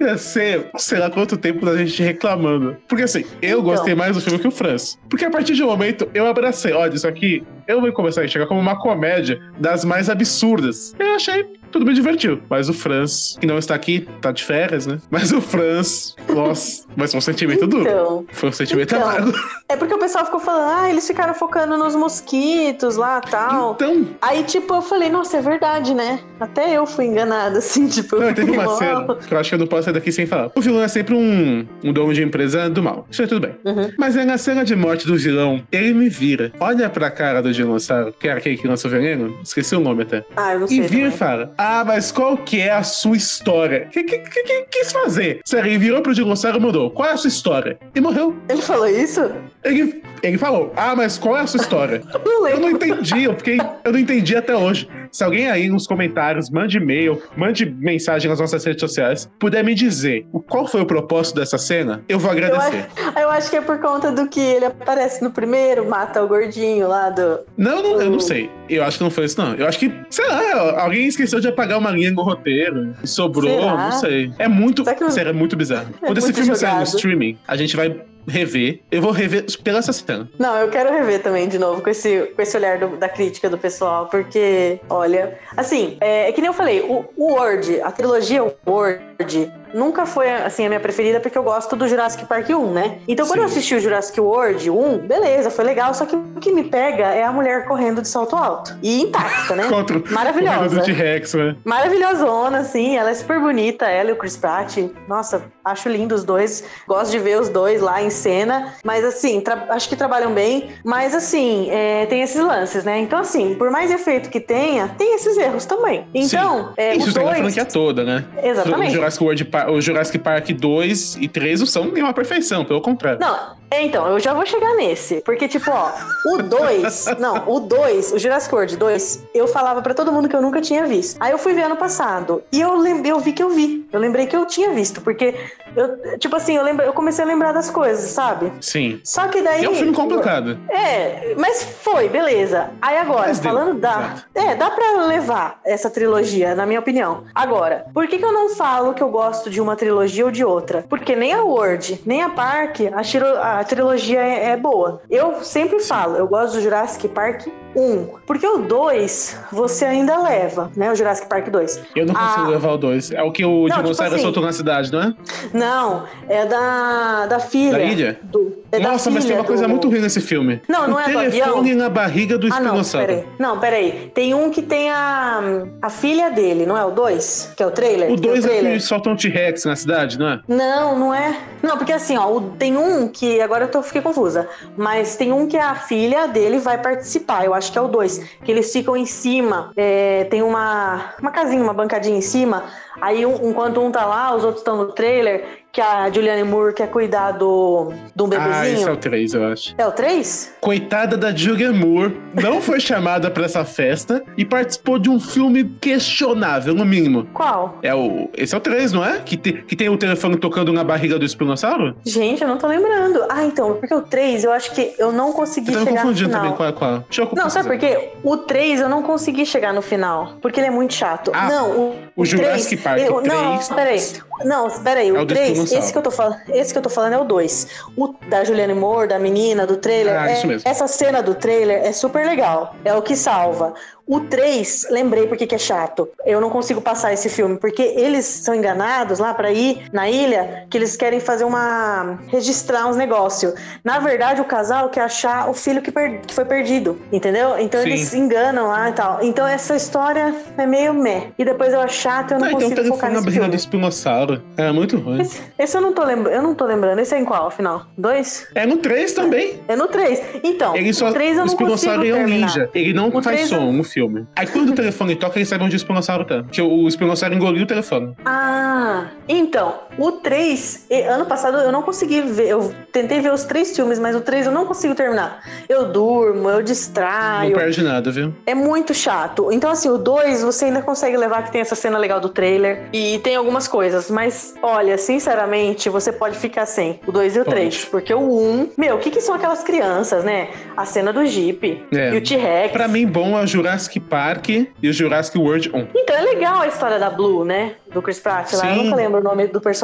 [0.00, 2.76] ia ser, sei lá quanto tempo da gente reclamando.
[2.88, 3.62] Porque assim, eu Então.
[3.62, 4.98] gostei mais do filme que o Franz.
[5.08, 8.24] Porque a partir de um momento, eu abracei, olha, isso aqui, eu vou começar a
[8.24, 10.94] enxergar como uma comédia das mais absurdas.
[10.98, 12.40] Eu achei, tudo me divertiu.
[12.48, 14.98] Mas o Franz, que não está aqui, tá de férias, né?
[15.10, 17.82] Mas o Franz, nossa, mas foi um sentimento duro.
[17.88, 19.08] Então, Foi um sentimento Então.
[19.08, 19.32] amargo.
[19.68, 23.72] é porque o pessoal ficou falando, ah, eles ficaram focando nos mosquitos lá tal.
[23.74, 26.20] Então, Aí, tipo, eu falei, nossa, é verdade, né?
[26.38, 28.76] Até eu fui enganada, assim, tipo, não, eu teve uma mal.
[28.78, 30.50] cena que eu acho que eu não posso sair daqui sem falar.
[30.54, 33.06] O vilão é sempre um, um dono de empresa do mal.
[33.10, 33.56] Isso aí tudo bem.
[33.64, 33.90] Uhum.
[33.98, 37.52] Mas aí na cena de morte do vilão, ele me vira, olha pra cara do
[37.52, 40.24] dinossauro, que era aquele que lançou o veneno, esqueci o nome até.
[40.36, 40.80] Ah, eu não E sei.
[40.82, 43.86] vira e fala: Ah, mas qual que é a sua história?
[43.86, 45.40] O que, que, que, que quis fazer?
[45.46, 47.78] Sério, virou pro dinossauro e mandou: Qual é a sua história?
[47.94, 48.36] E morreu.
[48.50, 49.32] Ele falou isso?
[49.64, 52.02] Ele, ele falou: Ah, mas qual é a sua história?
[52.22, 53.58] Não Eu não entendi, eu fiquei.
[53.82, 54.86] Eu não entendi até hoje.
[55.14, 59.72] Se alguém aí nos comentários, mande e-mail, mande mensagem nas nossas redes sociais, puder me
[59.72, 62.88] dizer qual foi o propósito dessa cena, eu vou Eu agradecer.
[62.98, 66.26] acho, eu acho que é por conta do que ele aparece no primeiro, mata o
[66.26, 67.38] gordinho lá do.
[67.56, 68.50] Não, não, eu não sei.
[68.68, 69.54] Eu acho que não foi isso, não.
[69.54, 73.60] Eu acho que, sei lá, alguém esqueceu de apagar uma linha no roteiro e sobrou,
[73.70, 74.32] não sei.
[74.36, 75.90] É muito, Será que eu- sério, é muito bizarro.
[76.02, 76.96] É Quando esse filme sair no jogado.
[76.96, 78.80] streaming, a gente vai rever.
[78.90, 80.28] Eu vou rever pela essa cena.
[80.38, 83.48] Não, eu quero rever também de novo com esse, com esse olhar do- da crítica
[83.50, 87.90] do pessoal, porque, olha, assim, é, é que nem eu falei, o, o Word, a
[87.90, 92.72] trilogia Word, nunca foi assim a minha preferida porque eu gosto do Jurassic Park 1,
[92.72, 92.98] né?
[93.08, 93.54] Então quando eu Sim.
[93.54, 97.22] assisti o Jurassic World 1, beleza, foi legal, só que o que me pega é
[97.24, 99.64] a mulher correndo de salto alto e intacta, né?
[99.70, 100.76] Contra Maravilhosa.
[100.76, 101.56] do T-Rex, né?
[101.64, 104.76] Maravilhosona, assim, ela é super bonita, ela e o Chris Pratt.
[105.08, 106.64] Nossa, acho lindo os dois.
[106.86, 108.74] Gosto de ver os dois lá em cena.
[108.84, 110.70] Mas assim, acho que trabalham bem.
[110.84, 112.98] Mas assim, é, tem esses lances, né?
[113.00, 116.06] Então, assim, por mais efeito que tenha, tem esses erros também.
[116.14, 117.38] Então, é, Isso o na dois.
[117.38, 118.24] franquia toda, né?
[118.42, 118.92] O Exatamente.
[118.92, 123.20] Jurassic, World, o Jurassic Park 2 e 3 não são nenhuma perfeição, pelo contrário.
[123.20, 125.20] Não, então, eu já vou chegar nesse.
[125.22, 125.90] Porque, tipo, ó,
[126.34, 127.06] o 2.
[127.18, 130.60] não, o 2, o Jurassic World 2, eu falava pra todo mundo que eu nunca
[130.60, 131.16] tinha visto.
[131.20, 132.42] Aí eu fui ver ano passado.
[132.52, 133.86] E eu, lem- eu vi que eu vi.
[133.92, 135.00] Eu lembrei que eu tinha visto.
[135.00, 135.34] Porque,
[135.76, 138.52] eu, tipo assim, eu, lembra- eu comecei a lembrar das coisas, sabe?
[138.60, 139.00] Sim.
[139.04, 139.64] Só que daí.
[139.64, 140.58] É um filme complicado.
[140.68, 142.70] É, mas foi, beleza.
[142.80, 143.90] Aí agora, Mas deu, falando da.
[143.90, 144.24] exato.
[144.34, 147.24] É, dá pra levar essa trilogia, na minha opinião.
[147.34, 150.44] Agora, por que, que eu não falo que eu gosto de uma trilogia ou de
[150.44, 150.84] outra?
[150.88, 155.02] Porque nem a Word, nem a Park, a, a trilogia é, é boa.
[155.10, 158.06] Eu sempre falo, eu gosto do Jurassic Park 1.
[158.26, 160.90] Porque o 2 você ainda leva, né?
[160.90, 161.80] O Jurassic Park 2.
[161.94, 162.48] Eu não consigo Ah.
[162.48, 163.10] levar o 2.
[163.12, 165.14] É o que o Não, dinossauro tipo assim- soltou na cidade, não é?
[165.52, 167.72] Não, é da, da filha.
[167.78, 168.18] Da ilha?
[168.22, 170.60] Do, é da Nossa, mas tem uma coisa do- muito ruim nesse filme.
[170.68, 173.24] Não, não o é do telefone na barriga do Ah, não, peraí.
[173.38, 174.10] Não, peraí.
[174.14, 175.40] Tem um que tem a,
[175.82, 177.52] a filha dele, não é o 2?
[177.56, 178.10] Que é o trailer?
[178.10, 178.72] o Tem 2 é trailer?
[178.74, 180.40] que soltam um T-Rex na cidade, não é?
[180.48, 181.36] Não, não é.
[181.62, 183.40] Não, porque assim, ó, tem um que.
[183.40, 184.48] Agora eu tô, fiquei confusa.
[184.76, 187.44] Mas tem um que a filha dele vai participar.
[187.44, 188.18] Eu acho que é o 2.
[188.44, 189.72] Que eles ficam em cima.
[189.76, 192.64] é, tem uma, uma casinha, uma bancadinha em cima.
[193.00, 195.63] Aí, um- enquanto um tá lá, os outros estão no trailer.
[195.74, 198.92] Que a Julianne Moore quer cuidar do, do Ah, esse é bebezinho.
[198.92, 199.74] o 3, eu acho.
[199.76, 200.52] é o 3?
[200.60, 205.64] Coitada da Julianne Moore, não foi chamada pra essa festa e participou de um filme
[205.80, 207.26] questionável, no mínimo.
[207.34, 207.78] Qual?
[207.82, 209.18] É o, esse é o 3, não é?
[209.18, 211.96] Que, te- que tem o telefone tocando na barriga do espinossauro?
[212.06, 213.24] Gente, eu não tô lembrando.
[213.28, 215.96] Ah, então, porque o 3 eu acho que eu não consegui Eu tô chegar no
[216.02, 216.52] confundindo final.
[216.56, 216.98] também a, com a...
[216.98, 218.10] Deixa eu Não, sabe por quê?
[218.22, 221.32] O 3 eu não consegui chegar no final, porque ele é muito chato.
[221.34, 223.68] Ah, não, o, o Jurassic Park, eu- o Não, 3.
[223.70, 224.00] peraí.
[224.44, 226.82] Não, peraí, É o o do 3, esse que eu tô falando, esse que eu
[226.82, 227.66] tô falando é o 2.
[227.96, 230.14] O da Juliane Moore, da menina, do trailer.
[230.14, 230.60] Ah, é-.
[230.64, 232.74] Essa cena do trailer é super legal.
[232.84, 233.74] É o que salva.
[234.06, 236.08] O 3, lembrei porque que é chato.
[236.26, 240.66] Eu não consigo passar esse filme, porque eles são enganados lá pra ir na ilha,
[240.70, 242.18] que eles querem fazer uma.
[242.28, 243.54] registrar uns negócios.
[243.82, 247.58] Na verdade, o casal quer achar o filho que, per- que foi perdido, entendeu?
[247.58, 247.88] Então Sim.
[247.88, 249.22] eles enganam lá e tal.
[249.22, 251.28] Então essa história é meio meh.
[251.38, 253.24] E depois eu acho chato, eu não Ah, então o consigo focar telefone na nesse
[253.24, 253.56] barriga do filme.
[253.56, 254.42] espinossauro.
[254.56, 255.22] É muito ruim.
[255.22, 256.98] Esse, esse eu não tô lembrando, eu não tô lembrando.
[256.98, 257.86] Esse é em qual, afinal?
[257.96, 258.46] Dois?
[258.54, 259.60] É no 3 também.
[259.66, 260.20] É no 3.
[260.42, 261.08] Então, Ele só.
[261.08, 262.68] o 3 eu o não consigo espinossauro é um ninja.
[262.74, 264.26] Ele não O faz som no filme.
[264.34, 266.42] Aí quando o telefone toca, ele sabe onde o espinossauro tá.
[266.42, 268.12] Porque o espinossauro engoliu o telefone.
[268.24, 273.44] Ah, então, o 3, e- ano passado eu não consegui ver, eu tentei ver os
[273.44, 275.40] três filmes, mas o 3 eu não consigo terminar.
[275.68, 278.32] Eu durmo, eu Não distraio, perde nada, viu?
[278.46, 279.50] é muito chato.
[279.52, 282.88] Então, assim, o 2 você ainda consegue levar que tem essa cena legal do trailer
[282.92, 287.44] e tem algumas coisas, mas olha, sinceramente, você pode ficar sem o 2 e o
[287.44, 287.56] Pode.
[287.56, 290.48] 3, porque o 1, um, meu, o que que são aquelas crianças, né?
[290.76, 292.14] A cena do Jeep É.
[292.14, 292.72] e o T-Rex.
[292.72, 295.86] Pra mim, bom é o Jurassic Park e o Jurassic World 1.
[295.94, 297.74] Então é legal a história da Blue, né?
[297.92, 298.68] Do Chris Pratt lá.
[298.70, 298.84] Eu Sim.
[298.84, 299.83] nunca lembro o nome do personagem.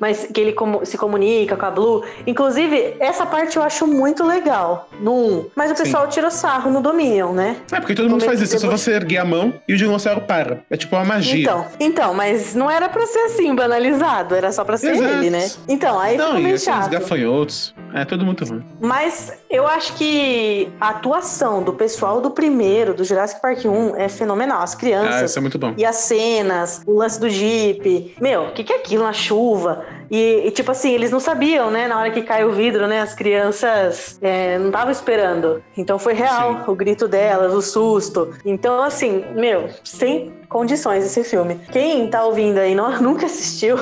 [0.00, 2.02] Mas que ele como- se comunica com a Blue.
[2.26, 5.46] Inclusive, essa parte eu acho muito legal no 1.
[5.54, 5.82] Mas o Sim.
[5.84, 7.56] pessoal tirou sarro no Dominion, né?
[7.72, 8.56] É, porque todo mundo Como faz isso.
[8.56, 10.60] É só você erguer a mão e o dinossauro para.
[10.70, 11.42] É tipo uma magia.
[11.42, 14.34] Então, então, mas não era pra ser assim, banalizado.
[14.34, 15.10] Era só pra ser Exato.
[15.14, 15.50] ele, né?
[15.68, 16.90] Então, aí Não, ficou meio aqueles chato.
[16.90, 17.74] gafanhotos.
[17.94, 18.64] É tudo muito ruim.
[18.80, 24.08] Mas eu acho que a atuação do pessoal do primeiro, do Jurassic Park 1, é
[24.08, 24.62] fenomenal.
[24.62, 25.30] As Ah, crianças.
[25.30, 25.74] isso é muito bom.
[25.76, 28.16] E as cenas, o lance do Jeep.
[28.20, 29.84] Meu, o que, que é aquilo na chuva?
[30.10, 31.88] E, e, tipo assim, eles não sabiam, né?
[31.88, 33.00] Na hora que cai o vidro, né?
[33.00, 35.62] As crianças é, não estavam esperando.
[35.76, 36.70] Então foi real Sim.
[36.70, 38.30] o grito delas, o susto.
[38.44, 41.58] Então, assim, meu, sem condições esse filme.
[41.72, 43.76] Quem tá ouvindo aí não, nunca assistiu,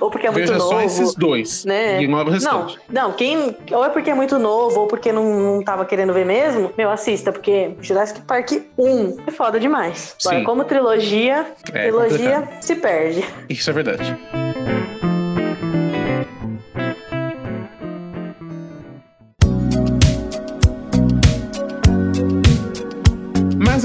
[0.00, 0.70] ou porque é muito Veja novo.
[0.70, 1.64] só esses dois.
[1.64, 2.02] né?
[2.02, 2.78] Ignora o Não, restante.
[2.90, 3.56] não, quem.
[3.72, 5.24] Ou é porque é muito novo, ou porque não,
[5.56, 10.16] não tava querendo ver mesmo, meu, assista, porque Jurassic Park 1 é foda demais.
[10.24, 10.44] Agora, Sim.
[10.44, 13.24] como trilogia, É trilogia se perde.
[13.48, 14.18] Isso é verdade.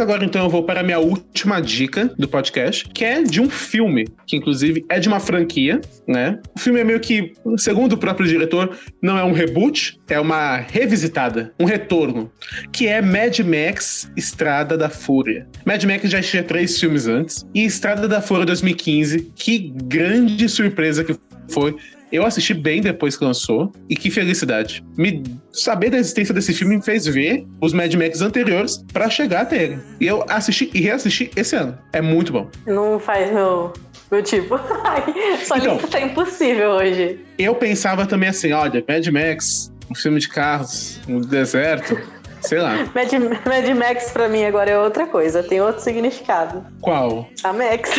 [0.06, 3.50] Agora então eu vou para a minha última dica do podcast, que é de um
[3.50, 6.40] filme, que inclusive é de uma franquia, né?
[6.56, 10.58] O filme é meio que, segundo o próprio diretor, não é um reboot, é uma
[10.58, 12.32] revisitada, um retorno,
[12.72, 15.48] que é Mad Max Estrada da Fúria.
[15.66, 21.04] Mad Max já tinha três filmes antes, e Estrada da Fúria 2015, que grande surpresa
[21.04, 21.16] que
[21.50, 21.76] foi
[22.16, 24.84] eu assisti bem depois que lançou, e que felicidade.
[24.98, 29.42] Me saber da existência desse filme me fez ver os Mad Max anteriores para chegar
[29.42, 29.80] até ele.
[30.00, 31.78] E eu assisti e reassisti esse ano.
[31.94, 32.50] É muito bom.
[32.66, 33.72] Não faz meu,
[34.12, 34.58] meu tipo.
[35.46, 35.78] Só Então.
[35.78, 37.20] que tá impossível hoje.
[37.38, 41.98] Eu pensava também assim, olha, Mad Max, um filme de carros no deserto,
[42.42, 42.76] sei lá.
[42.96, 43.12] Mad,
[43.46, 46.66] Mad Max pra mim agora é outra coisa, tem outro significado.
[46.82, 47.30] Qual?
[47.44, 47.90] A Max.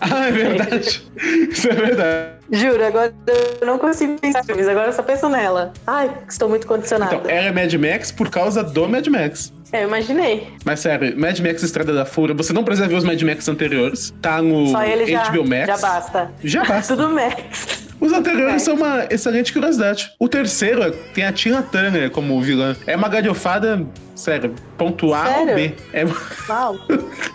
[0.00, 1.02] Ah, é verdade.
[1.50, 2.41] Isso é verdade.
[2.50, 3.14] Juro, agora
[3.60, 5.72] eu não consigo pensar em filmes, agora eu só penso nela.
[5.86, 7.14] Ai, estou muito condicionada.
[7.14, 9.52] Então, ela é Mad Max por causa do Mad Max.
[9.72, 10.48] É, eu imaginei.
[10.64, 14.12] Mas sério, Mad Max Estrada da Fúria, você não precisa ver os Mad Max anteriores.
[14.20, 15.66] Tá no Só ele já, HBO Max.
[15.66, 16.30] já basta.
[16.44, 16.94] Já basta.
[16.94, 17.88] Tudo Max.
[17.98, 20.12] Os anteriores são uma excelente curiosidade.
[20.18, 22.76] O terceiro tem a Tina Turner como vilã.
[22.86, 25.54] É uma galhofada, sério, ponto A ou Sério?
[25.54, 25.74] B.
[25.94, 26.04] É,
[26.50, 26.76] Uau.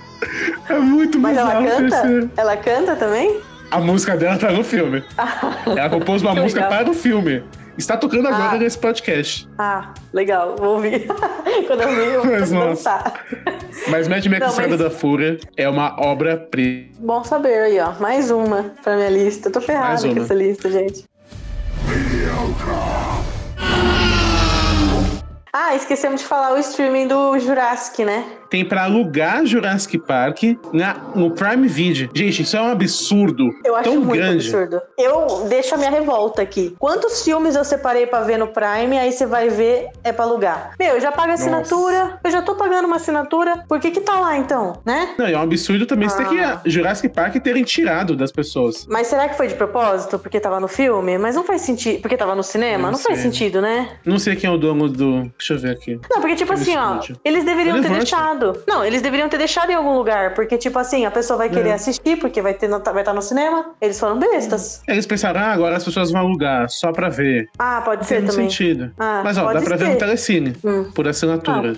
[0.70, 1.90] é muito Mas ela canta?
[1.90, 2.32] terceiro.
[2.38, 3.40] Ela canta também?
[3.70, 5.04] A música dela tá no filme.
[5.68, 6.80] Ela compôs uma música legal.
[6.80, 7.44] para o filme.
[7.78, 8.58] Está tocando agora Ah.
[8.58, 9.48] nesse podcast.
[9.58, 11.06] Ah, legal, vou ouvir.
[11.68, 13.26] Quando eu ouvir, eu Mas, dançar.
[13.90, 16.90] Mas Mad Max Estrada mas- da Fúria é uma obra-prima.
[17.00, 17.92] Bom saber aí, ó.
[18.00, 19.50] Mais uma pra minha lista.
[19.50, 21.06] Eu tô ferrada com essa lista, gente.
[25.54, 28.24] Ah, esquecemos de falar o streaming do Jurassic, né?
[28.50, 30.44] Tem pra alugar Jurassic Park
[30.74, 32.10] na, no Prime Video.
[32.14, 33.50] Gente, isso é um absurdo.
[33.64, 34.48] Eu acho tão muito grande.
[34.48, 34.82] absurdo.
[34.98, 36.76] Eu deixo a minha revolta aqui.
[36.80, 40.72] Quantos filmes eu separei pra ver no Prime, aí você vai ver, é pra alugar?
[40.80, 44.20] Meu, eu já pago assinatura, eu já tô pagando uma assinatura, por que que tá
[44.20, 45.16] lá então, né?
[45.18, 46.62] Não, é um absurdo também você ter que Ah.
[46.66, 48.86] Jurassic Park terem tirado das pessoas.
[48.90, 50.18] Mas será que foi de propósito?
[50.20, 51.18] Porque tava no filme?
[51.18, 52.02] Mas não faz sentido.
[52.02, 52.84] Porque tava no cinema?
[52.84, 53.98] Não Não, faz sentido, né?
[54.06, 55.24] Não sei quem é o dono do.
[55.38, 56.00] Deixa eu ver aqui.
[56.10, 58.10] Não, porque, tipo assim, ó, eles deveriam ter Relevante.
[58.38, 58.64] Deixado.
[58.68, 60.34] Não, eles deveriam ter deixado em algum lugar.
[60.34, 61.74] Porque, tipo assim, a pessoa vai querer É.
[61.74, 63.72] assistir, porque vai estar vai tá no cinema.
[63.82, 64.82] Eles foram bestas.
[64.88, 67.50] Eles pensaram, ah, agora as pessoas vão alugar só pra ver.
[67.60, 68.50] Ah, pode Tem ser muito também.
[68.50, 68.92] sentido.
[68.98, 69.92] Ah, Mas ó, dá pra ver ser.
[69.94, 70.92] no Telecine, Hum.
[70.94, 71.76] por assinatura.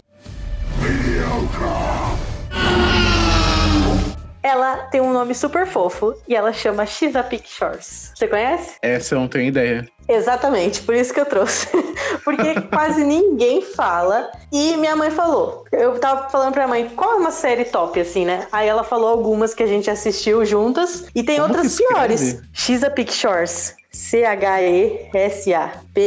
[4.41, 8.11] Ela tem um nome super fofo e ela chama Chesapeake Shores.
[8.15, 8.77] Você conhece?
[8.81, 9.87] Essa eu não tenho ideia.
[10.09, 11.67] Exatamente, por isso que eu trouxe.
[12.25, 14.31] Porque quase ninguém fala.
[14.51, 15.65] E minha mãe falou.
[15.71, 18.47] Eu tava falando pra mãe, qual é uma série top, assim, né?
[18.51, 21.05] Aí ela falou algumas que a gente assistiu juntas.
[21.13, 22.41] E tem Como outras piores.
[22.51, 23.77] Chesapeake Shores.
[23.91, 25.11] C-H-E-S-A-P-A.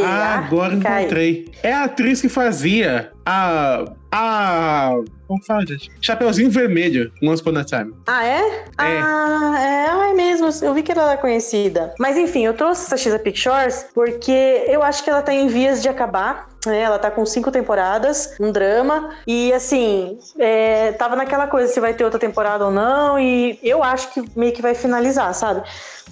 [0.07, 1.51] Ah, agora encontrei.
[1.63, 3.85] É a atriz que fazia a.
[4.11, 4.93] A.
[5.27, 5.91] Como fala, gente?
[6.01, 7.95] Chapeuzinho Vermelho, Once Upon a Time.
[8.07, 8.65] Ah, é?
[8.77, 8.89] Ah,
[9.59, 10.49] é, ah, é mesmo.
[10.63, 11.95] Eu vi que ela era conhecida.
[11.99, 15.83] Mas enfim, eu trouxe essa Chesapeake Shores porque eu acho que ela tá em vias
[15.83, 16.49] de acabar.
[16.67, 16.81] né?
[16.81, 19.11] ela tá com cinco temporadas, um drama.
[19.27, 23.19] E assim, é, tava naquela coisa se vai ter outra temporada ou não.
[23.19, 25.63] E eu acho que meio que vai finalizar, sabe?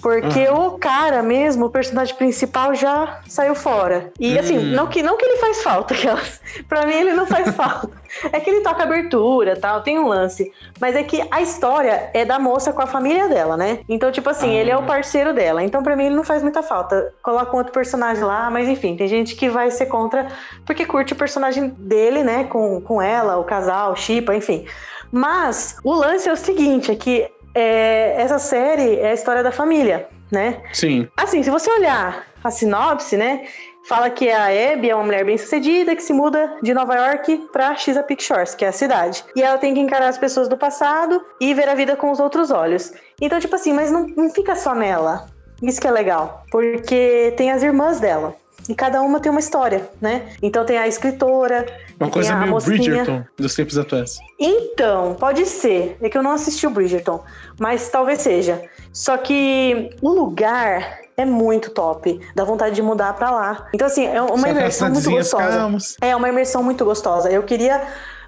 [0.01, 4.11] Porque o cara mesmo, o personagem principal, já saiu fora.
[4.19, 4.71] E assim, Hum.
[4.73, 6.41] não que, não que ele faz falta, aquelas.
[6.67, 8.00] Pra mim ele não faz falta.
[8.31, 10.51] É que ele toca abertura tal, tem um lance.
[10.79, 13.79] Mas é que a história é da moça com a família dela, né?
[13.87, 14.59] Então, tipo assim, Ah.
[14.61, 15.63] ele é o parceiro dela.
[15.63, 17.13] Então, pra mim, ele não faz muita falta.
[17.21, 20.27] Coloca um outro personagem lá, mas enfim, tem gente que vai ser contra
[20.65, 22.43] porque curte o personagem dele, né?
[22.45, 24.65] Com, com ela, o casal, chipa, enfim.
[25.11, 29.51] Mas o lance é o seguinte: é que é, essa série é a história da
[29.51, 30.61] família, né?
[30.73, 31.07] Sim.
[31.17, 33.43] Assim, se você olhar a sinopse, né?
[33.87, 37.75] Fala que a Abby é uma mulher bem-sucedida que se muda de Nova York pra
[37.75, 39.23] Chesapeake Shores, que é a cidade.
[39.35, 42.19] E ela tem que encarar as pessoas do passado e ver a vida com os
[42.19, 42.93] outros olhos.
[43.19, 45.27] Então, tipo assim, mas não, não fica só nela.
[45.61, 46.43] Isso que é legal.
[46.51, 48.35] Porque tem as irmãs dela.
[48.69, 50.29] E cada uma tem uma história, né?
[50.41, 51.65] Então tem a escritora,
[51.99, 52.77] Uma coisa meio mocinha.
[52.77, 54.19] Bridgerton dos tempos atuais.
[54.39, 55.97] Então, pode ser.
[55.99, 57.23] É que eu não assisti o Bridgerton,
[57.59, 58.61] mas talvez seja.
[58.93, 62.19] Só que o lugar é muito top.
[62.35, 63.67] Dá vontade de mudar pra lá.
[63.73, 65.95] Então, assim, é uma Só imersão muito gostosa.
[66.01, 67.29] É uma imersão muito gostosa.
[67.31, 67.81] Eu queria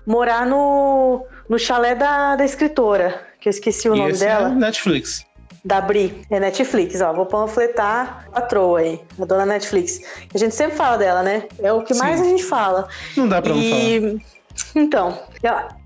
[0.05, 4.49] morar no, no chalé da, da escritora, que eu esqueci o E nome é dela.
[4.49, 5.25] Netflix.
[5.65, 7.13] Da Bri, é Netflix, ó.
[7.13, 10.01] Vou panfletar a troa aí, a dona Netflix.
[10.33, 11.43] A gente sempre fala dela, né?
[11.59, 12.01] É o que Sim.
[12.01, 12.87] mais a gente fala.
[13.15, 13.79] Não dá pra não falar.
[13.81, 14.21] E
[14.75, 15.17] então,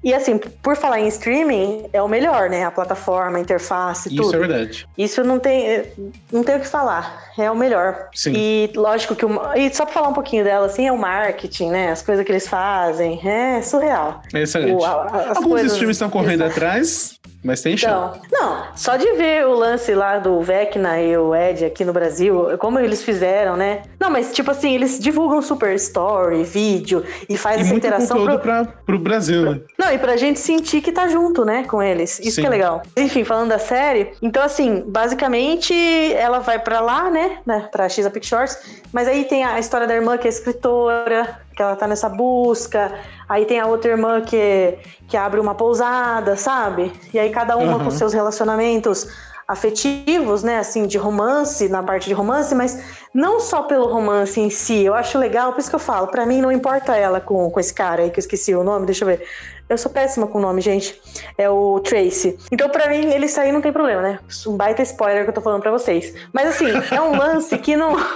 [0.03, 2.63] E assim, por falar em streaming, é o melhor, né?
[2.63, 4.35] A plataforma, a interface, Isso tudo.
[4.35, 4.87] é verdade.
[4.97, 5.83] Isso não tem,
[6.31, 7.25] não tem o que falar.
[7.37, 8.07] É o melhor.
[8.13, 8.33] Sim.
[8.35, 11.69] E lógico que o, e só pra falar um pouquinho dela, assim, é o marketing,
[11.71, 11.91] né?
[11.91, 13.19] As coisas que eles fazem.
[13.27, 14.21] É surreal.
[14.33, 14.73] É excelente.
[14.81, 16.51] O- a- Alguns coisas- streams estão correndo Exato.
[16.51, 18.13] atrás, mas tem chão.
[18.15, 21.93] Então, não, só de ver o lance lá do Vecna e o Ed aqui no
[21.93, 23.81] Brasil, como eles fizeram, né?
[23.99, 28.23] Não, mas tipo assim, eles divulgam super story, vídeo e faz E essa muito interação
[28.25, 29.46] pro, pra, pro Brasil,
[29.77, 32.19] Não, e pra gente sentir que tá junto, né, com eles.
[32.19, 32.41] Isso Sim.
[32.41, 32.81] que é legal.
[32.95, 35.73] Enfim, falando da série, então assim, basicamente
[36.13, 38.57] ela vai pra lá, né, né pra X Pictures,
[38.91, 42.93] mas aí tem a história da irmã que é escritora, que ela tá nessa busca,
[43.27, 44.77] aí tem a outra irmã que,
[45.07, 46.91] que abre uma pousada, sabe?
[47.13, 47.85] E aí cada uma Aham.
[47.85, 49.07] com seus relacionamentos
[49.47, 52.83] afetivos, né, assim, de romance, na parte de romance, mas
[53.13, 56.25] não só pelo romance em si, eu acho legal, por isso que eu falo, pra
[56.25, 59.05] mim não importa ela com, com esse cara aí, que eu esqueci o nome, deixa
[59.05, 59.25] eu ver.
[59.69, 60.99] Eu sou péssima com o nome, gente.
[61.37, 62.37] É o Tracy.
[62.49, 64.19] Então, pra mim, ele sair não tem problema, né?
[64.47, 66.13] Um baita spoiler que eu tô falando pra vocês.
[66.31, 67.95] Mas, assim, é um lance que não.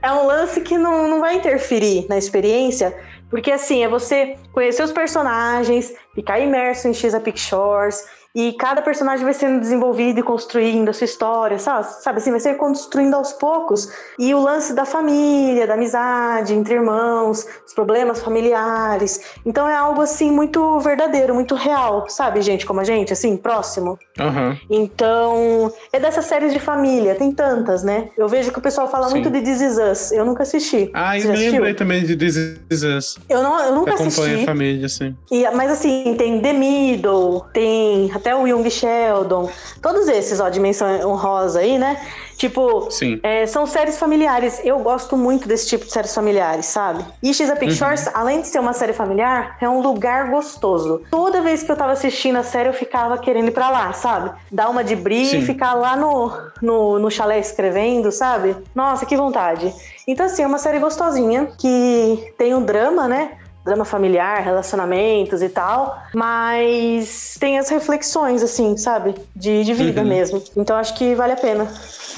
[0.00, 2.96] É um lance que não, não vai interferir na experiência.
[3.28, 8.04] Porque, assim, é você conhecer os personagens, ficar imerso em X Pictures.
[8.36, 11.86] E cada personagem vai sendo desenvolvido e construindo a sua história, sabe?
[12.02, 13.88] Sabe assim, vai ser construindo aos poucos.
[14.18, 19.22] E o lance da família, da amizade, entre irmãos, os problemas familiares.
[19.46, 23.98] Então é algo assim muito verdadeiro, muito real, sabe, gente, como a gente, assim, próximo.
[24.20, 24.58] Aham.
[24.68, 28.10] Então, é dessas séries de família, tem tantas, né?
[28.18, 29.14] Eu vejo que o pessoal fala Sim.
[29.14, 30.12] muito de This Is Us.
[30.12, 30.90] Eu nunca assisti.
[30.92, 32.36] Ah, Você eu lembrei também de This
[32.70, 33.18] Is Us.
[33.30, 34.42] Eu, não, eu nunca acompanha assisti.
[34.42, 35.16] a família, assim.
[35.30, 39.48] E, mas assim, tem The Middle, tem até o Young Sheldon,
[39.80, 41.96] todos esses, ó, dimensão honrosa aí, né?
[42.36, 42.88] Tipo,
[43.22, 44.60] é, são séries familiares.
[44.64, 47.04] Eu gosto muito desse tipo de séries familiares, sabe?
[47.22, 47.56] E X Uhum.
[47.56, 51.02] Pictures, além de ser uma série familiar, é um lugar gostoso.
[51.10, 54.32] Toda vez que eu tava assistindo a série, eu ficava querendo ir pra lá, sabe?
[54.50, 55.38] Dar uma de Sim.
[55.38, 58.56] e ficar lá no, no, no chalé escrevendo, sabe?
[58.74, 59.72] Nossa, que vontade.
[60.06, 63.38] Então, assim, é uma série gostosinha que tem um drama, né?
[63.66, 69.14] Drama familiar, relacionamentos e tal, mas tem as reflexões, assim, sabe?
[69.34, 70.08] De, de vida Uhum.
[70.08, 70.42] mesmo.
[70.56, 71.66] Então acho que vale a pena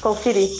[0.00, 0.50] conferir.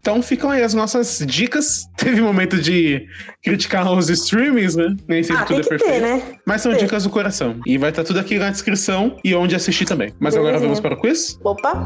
[0.00, 1.84] Então ficam aí as nossas dicas.
[1.98, 3.04] Teve momento de
[3.42, 4.96] criticar os streamings, né?
[5.06, 5.92] Nem sempre Ah, tudo é perfeito.
[5.92, 6.22] ter, né?
[6.46, 6.78] Mas são Ter.
[6.78, 7.56] dicas do coração.
[7.66, 10.14] E vai estar tudo aqui na descrição e onde assistir também.
[10.18, 10.68] Mas agora Belezinha.
[10.68, 11.38] vamos para o quiz?
[11.44, 11.84] Opa!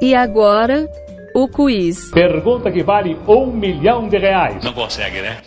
[0.00, 0.88] E agora,
[1.34, 2.10] o quiz.
[2.10, 4.64] Pergunta que vale um milhão de reais.
[4.64, 5.42] Não consegue, né?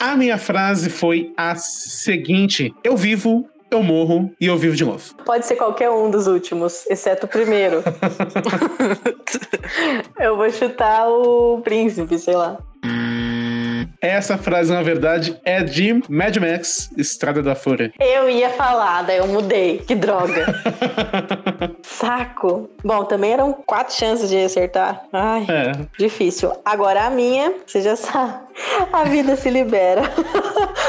[0.00, 5.14] A minha frase foi a seguinte: Eu vivo, eu morro e eu vivo de novo.
[5.26, 7.82] Pode ser qualquer um dos últimos, exceto o primeiro.
[10.18, 12.58] Eu vou chutar o príncipe, sei lá.
[14.00, 17.92] Essa frase, na verdade, é de Mad Max, Estrada da Fúria.
[18.00, 19.78] Eu ia falar, daí eu mudei.
[19.78, 20.46] Que droga.
[21.82, 22.70] Saco.
[22.84, 25.02] Bom, também eram quatro chances de acertar.
[25.12, 25.72] Ai, É.
[25.98, 26.52] difícil.
[26.64, 28.34] Agora a minha, você já sabe.
[28.92, 30.02] A vida se libera.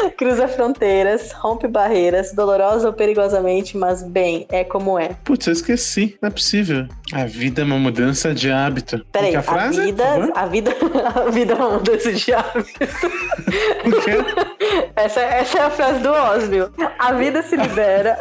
[0.17, 5.09] Cruza fronteiras, rompe barreiras, dolorosa ou perigosamente, mas bem, é como é.
[5.23, 6.17] Putz, eu esqueci.
[6.21, 6.87] Não é possível.
[7.13, 9.05] A vida é uma mudança de hábito.
[9.11, 9.81] Peraí, a, a frase?
[9.81, 10.31] vida, por favor?
[10.35, 10.71] a vida,
[11.15, 12.79] a vida é uma mudança de hábito.
[14.95, 16.71] Essa, essa é a frase do Osmio.
[16.99, 18.17] A vida se libera.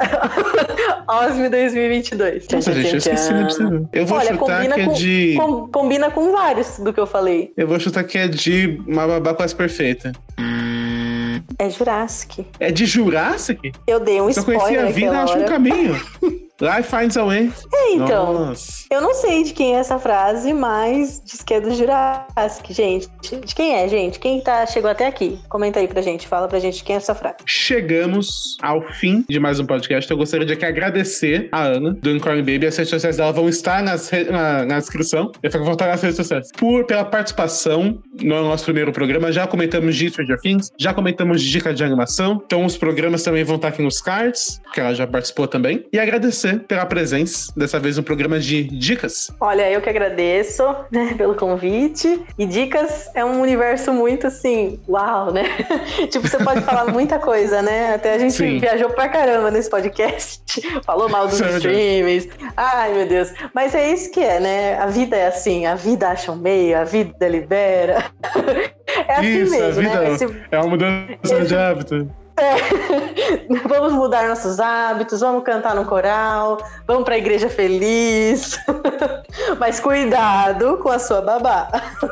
[1.07, 2.49] Osmio 2022.
[2.49, 3.89] Nossa, gente, eu esqueci, não é possível.
[3.93, 5.35] Eu vou Olha, chutar que é com, de.
[5.37, 7.53] com- combina com vários do que eu falei.
[7.57, 10.13] Eu vou chutar que é de uma babá quase perfeita.
[11.61, 12.47] É Jurassic.
[12.59, 13.73] É de Jurassic?
[13.87, 16.01] Eu dei um Eu conheci spoiler a vida, acho um caminho.
[16.61, 17.51] Life finds a way.
[17.73, 18.33] É, então.
[18.35, 18.85] Nossa.
[18.91, 23.09] Eu não sei de quem é essa frase, mas diz que é do Jurassic, gente.
[23.23, 24.19] De quem é, gente?
[24.19, 25.39] Quem tá, chegou até aqui?
[25.49, 27.37] Comenta aí pra gente, fala pra gente de quem é essa frase.
[27.47, 30.11] Chegamos ao fim de mais um podcast.
[30.11, 32.67] Eu gostaria de aqui agradecer a Ana, do Unicorn Baby.
[32.67, 35.33] As redes sociais dela vão estar nas na, na descrição.
[35.43, 36.49] Eu vou voltar nas redes sociais.
[36.59, 39.33] Por, pela participação no nosso primeiro programa.
[39.33, 42.43] Já comentamos de Stranger Things, já comentamos de dica de animação.
[42.45, 45.87] Então os programas também vão estar aqui nos cards, que ela já participou também.
[45.91, 49.31] E agradecer pela presença, dessa vez um programa de dicas.
[49.41, 52.23] Olha, eu que agradeço, né, pelo convite.
[52.39, 55.45] E dicas é um universo muito assim, uau, né?
[56.11, 57.95] tipo, você pode falar muita coisa, né?
[57.95, 58.59] Até a gente Sim.
[58.59, 60.61] viajou pra caramba nesse podcast.
[60.85, 62.29] Falou mal dos streams.
[62.57, 63.33] Ai, meu Deus.
[63.55, 64.79] Mas é isso que é, né?
[64.79, 68.05] A vida é assim, a vida acha um meio, a vida libera.
[69.09, 70.13] É assim Isso, a mesmo, vida né?
[70.13, 72.11] Esse- é uma mudança de hábito.
[73.69, 78.59] vamos mudar nossos hábitos, vamos cantar no coral, vamos pra igreja feliz.
[79.59, 81.69] Mas cuidado com a sua babá.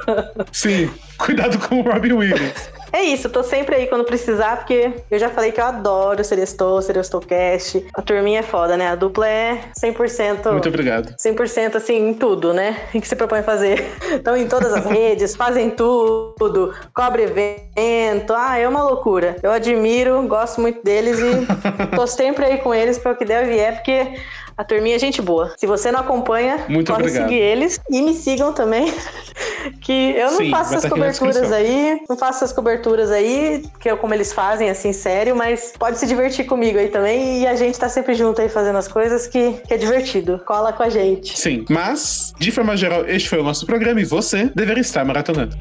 [0.53, 2.78] Sim, cuidado com o Robin Williams.
[2.93, 6.80] É isso, tô sempre aí quando precisar, porque eu já falei que eu adoro Celestou,
[6.80, 7.86] Celestou Cast.
[7.95, 8.89] A turminha é foda, né?
[8.89, 10.53] A dupla é 100%.
[10.53, 11.14] Muito obrigado.
[11.16, 12.76] 100% assim, em tudo, né?
[12.95, 13.86] O que se propõe fazer.
[14.12, 18.32] Estão em todas as redes, fazem tudo, cobre evento.
[18.34, 19.36] Ah, é uma loucura.
[19.43, 21.47] Eu admiro, gosto muito deles e
[21.95, 24.18] tô sempre aí com eles para o que der vier, porque
[24.59, 25.55] a turminha é gente boa.
[25.57, 27.29] Se você não acompanha, Muito pode obrigado.
[27.29, 28.93] seguir eles e me sigam também.
[29.81, 33.89] que eu não Sim, faço essas tá coberturas aí, não faço essas coberturas aí, que
[33.89, 37.43] é como eles fazem, assim, sério, mas pode se divertir comigo aí também.
[37.43, 40.41] E a gente tá sempre junto aí fazendo as coisas que, que é divertido.
[40.45, 41.39] Cola com a gente.
[41.39, 45.57] Sim, mas, de forma geral, este foi o nosso programa e você deveria estar maratonando.